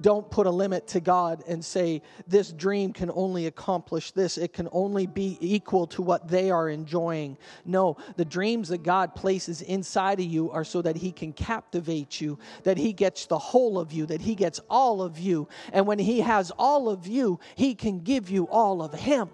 Don't 0.00 0.28
put 0.28 0.46
a 0.46 0.50
limit 0.50 0.88
to 0.88 1.00
God 1.00 1.44
and 1.46 1.64
say, 1.64 2.02
this 2.26 2.50
dream 2.50 2.92
can 2.92 3.10
only 3.14 3.46
accomplish 3.46 4.10
this. 4.10 4.38
It 4.38 4.52
can 4.52 4.68
only 4.72 5.06
be 5.06 5.38
equal 5.40 5.86
to 5.88 6.02
what 6.02 6.28
they 6.28 6.50
are 6.50 6.68
enjoying. 6.68 7.38
No, 7.64 7.96
the 8.16 8.24
dreams 8.24 8.68
that 8.70 8.82
God 8.82 9.14
places 9.14 9.62
inside 9.62 10.18
of 10.18 10.26
you 10.26 10.50
are 10.50 10.64
so 10.64 10.82
that 10.82 10.96
He 10.96 11.12
can 11.12 11.32
captivate 11.32 12.20
you, 12.20 12.38
that 12.64 12.76
He 12.76 12.92
gets 12.92 13.26
the 13.26 13.38
whole 13.38 13.78
of 13.78 13.92
you, 13.92 14.06
that 14.06 14.20
He 14.20 14.34
gets 14.34 14.60
all 14.68 15.00
of 15.00 15.18
you. 15.18 15.48
And 15.72 15.86
when 15.86 16.00
He 16.00 16.20
has 16.20 16.50
all 16.58 16.88
of 16.88 17.06
you, 17.06 17.38
He 17.54 17.74
can 17.74 18.00
give 18.00 18.30
you 18.30 18.48
all 18.48 18.82
of 18.82 18.92
Him. 18.92 19.28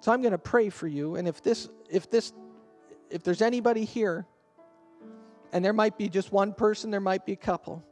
So 0.00 0.12
I'm 0.12 0.22
going 0.22 0.32
to 0.32 0.38
pray 0.38 0.70
for 0.70 0.88
you. 0.88 1.14
And 1.14 1.28
if 1.28 1.40
this, 1.40 1.68
if 1.88 2.10
this, 2.10 2.32
if 3.10 3.22
there's 3.22 3.42
anybody 3.42 3.84
here, 3.84 4.26
and 5.52 5.64
there 5.64 5.72
might 5.72 5.96
be 5.96 6.08
just 6.08 6.32
one 6.32 6.52
person, 6.52 6.90
there 6.90 7.00
might 7.00 7.24
be 7.24 7.32
a 7.32 7.36
couple 7.36 7.84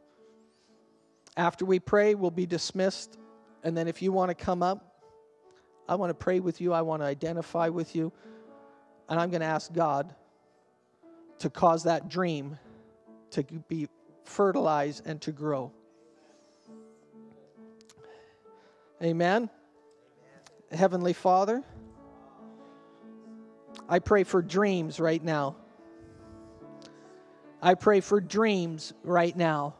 after 1.36 1.64
we 1.64 1.78
pray, 1.78 2.14
we'll 2.14 2.30
be 2.30 2.46
dismissed. 2.46 3.18
And 3.62 3.76
then 3.76 3.88
if 3.88 4.02
you 4.02 4.12
want 4.12 4.30
to 4.30 4.34
come 4.34 4.62
up, 4.62 4.92
I 5.88 5.94
want 5.94 6.10
to 6.10 6.14
pray 6.14 6.40
with 6.40 6.60
you. 6.60 6.72
I 6.72 6.82
want 6.82 7.02
to 7.02 7.06
identify 7.06 7.68
with 7.68 7.94
you. 7.94 8.12
And 9.08 9.18
I'm 9.18 9.30
going 9.30 9.40
to 9.40 9.46
ask 9.46 9.72
God 9.72 10.14
to 11.40 11.50
cause 11.50 11.84
that 11.84 12.08
dream 12.08 12.58
to 13.30 13.42
be 13.42 13.88
fertilized 14.24 15.06
and 15.06 15.20
to 15.22 15.32
grow. 15.32 15.72
Amen. 19.02 19.50
Amen. 19.50 19.50
Heavenly 20.70 21.12
Father, 21.12 21.62
I 23.88 23.98
pray 23.98 24.24
for 24.24 24.40
dreams 24.40 25.00
right 25.00 25.22
now. 25.22 25.56
I 27.60 27.74
pray 27.74 28.00
for 28.00 28.20
dreams 28.20 28.92
right 29.02 29.36
now. 29.36 29.74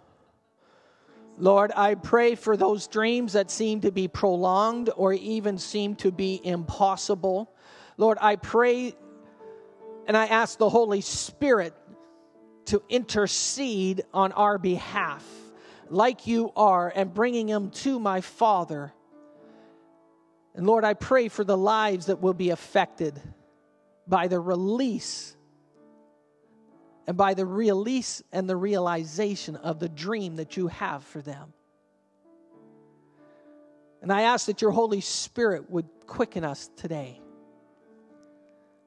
Lord, 1.42 1.72
I 1.74 1.96
pray 1.96 2.36
for 2.36 2.56
those 2.56 2.86
dreams 2.86 3.32
that 3.32 3.50
seem 3.50 3.80
to 3.80 3.90
be 3.90 4.06
prolonged 4.06 4.90
or 4.94 5.12
even 5.12 5.58
seem 5.58 5.96
to 5.96 6.12
be 6.12 6.40
impossible. 6.40 7.52
Lord, 7.96 8.16
I 8.20 8.36
pray 8.36 8.94
and 10.06 10.16
I 10.16 10.26
ask 10.26 10.56
the 10.56 10.68
Holy 10.68 11.00
Spirit 11.00 11.74
to 12.66 12.80
intercede 12.88 14.04
on 14.14 14.30
our 14.30 14.56
behalf, 14.56 15.26
like 15.88 16.28
you 16.28 16.52
are, 16.54 16.92
and 16.94 17.12
bringing 17.12 17.48
them 17.48 17.70
to 17.70 17.98
my 17.98 18.20
Father. 18.20 18.92
And 20.54 20.64
Lord, 20.64 20.84
I 20.84 20.94
pray 20.94 21.26
for 21.26 21.42
the 21.42 21.58
lives 21.58 22.06
that 22.06 22.20
will 22.20 22.34
be 22.34 22.50
affected 22.50 23.20
by 24.06 24.28
the 24.28 24.38
release 24.38 25.36
and 27.06 27.16
by 27.16 27.34
the 27.34 27.46
release 27.46 28.22
and 28.32 28.48
the 28.48 28.56
realization 28.56 29.56
of 29.56 29.78
the 29.78 29.88
dream 29.88 30.36
that 30.36 30.56
you 30.56 30.68
have 30.68 31.02
for 31.04 31.20
them. 31.20 31.52
And 34.02 34.12
I 34.12 34.22
ask 34.22 34.46
that 34.46 34.60
your 34.60 34.72
Holy 34.72 35.00
Spirit 35.00 35.70
would 35.70 35.86
quicken 36.06 36.44
us 36.44 36.70
today. 36.76 37.20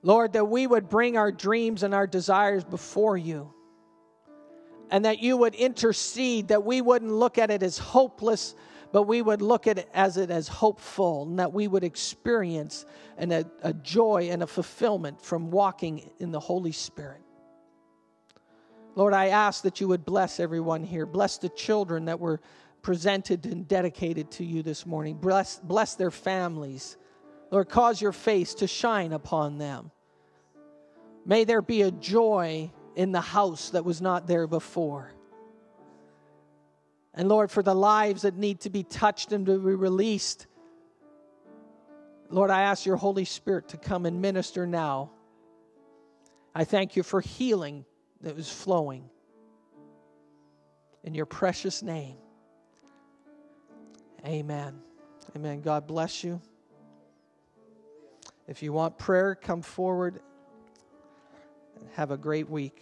Lord, 0.02 0.34
that 0.34 0.46
we 0.46 0.68
would 0.68 0.88
bring 0.90 1.18
our 1.18 1.32
dreams 1.32 1.84
and 1.84 1.94
our 1.94 2.06
desires 2.06 2.64
before 2.64 3.18
you. 3.18 3.54
And 4.92 5.06
that 5.06 5.20
you 5.20 5.38
would 5.38 5.56
intercede, 5.56 6.50
that 6.50 6.64
we 6.64 6.82
wouldn't 6.82 7.12
look 7.12 7.38
at 7.38 7.50
it 7.50 7.64
as 7.64 7.78
hopeless, 7.78 8.56
but 8.92 9.04
we 9.04 9.22
would 9.22 9.42
look 9.42 9.68
at 9.68 9.80
it 9.80 9.90
as 9.94 10.18
it 10.18 10.30
as 10.30 10.48
hopeful, 10.48 11.24
and 11.24 11.40
that 11.40 11.52
we 11.52 11.68
would 11.68 11.84
experience 11.84 12.86
an, 13.18 13.32
a, 13.32 13.46
a 13.64 13.74
joy 13.74 14.30
and 14.30 14.44
a 14.44 14.48
fulfillment 14.48 15.20
from 15.22 15.50
walking 15.50 16.12
in 16.20 16.32
the 16.32 16.40
Holy 16.40 16.72
Spirit. 16.72 17.25
Lord, 18.96 19.14
I 19.14 19.28
ask 19.28 19.64
that 19.64 19.82
you 19.82 19.90
would 19.90 20.06
bless 20.06 20.40
everyone 20.40 20.84
here. 20.84 21.06
Bless 21.06 21.38
the 21.38 21.50
children 21.50 22.06
that 22.06 22.20
were 22.20 22.40
presented 22.82 23.46
and 23.46 23.68
dedicated 23.68 24.32
to 24.32 24.46
you 24.46 24.64
this 24.64 24.86
morning. 24.86 25.16
Bless, 25.16 25.60
bless 25.60 25.96
their 25.96 26.12
families. 26.12 26.98
Lord, 27.52 27.68
cause 27.68 28.02
your 28.02 28.14
face 28.14 28.54
to 28.56 28.68
shine 28.68 29.12
upon 29.12 29.58
them. 29.58 29.92
May 31.26 31.44
there 31.44 31.62
be 31.62 31.82
a 31.82 31.92
joy 31.92 32.72
in 32.96 33.12
the 33.12 33.22
house 33.22 33.72
that 33.72 33.84
was 33.84 34.02
not 34.02 34.28
there 34.28 34.48
before. 34.48 35.12
And 37.14 37.28
Lord, 37.28 37.52
for 37.52 37.64
the 37.64 37.76
lives 37.76 38.22
that 38.22 38.36
need 38.36 38.62
to 38.62 38.70
be 38.70 38.84
touched 38.84 39.32
and 39.32 39.46
to 39.46 39.58
be 39.58 39.76
released, 39.76 40.48
Lord, 42.30 42.50
I 42.50 42.64
ask 42.64 42.86
your 42.86 42.98
Holy 42.98 43.26
Spirit 43.26 43.70
to 43.70 43.78
come 43.78 44.06
and 44.06 44.22
minister 44.22 44.66
now. 44.66 45.12
I 46.54 46.64
thank 46.64 46.96
you 46.96 47.04
for 47.04 47.20
healing 47.20 47.86
that 48.22 48.36
was 48.36 48.50
flowing. 48.50 49.10
In 51.04 51.14
your 51.14 51.26
precious 51.26 51.84
name. 51.84 52.18
Amen. 54.26 54.82
Amen. 55.36 55.62
God 55.62 55.86
bless 55.86 56.24
you. 56.24 56.42
If 58.48 58.64
you 58.64 58.74
want 58.74 58.98
prayer, 58.98 59.36
come 59.36 59.62
forward. 59.62 60.20
Have 61.94 62.12
a 62.12 62.18
great 62.18 62.50
week. 62.50 62.82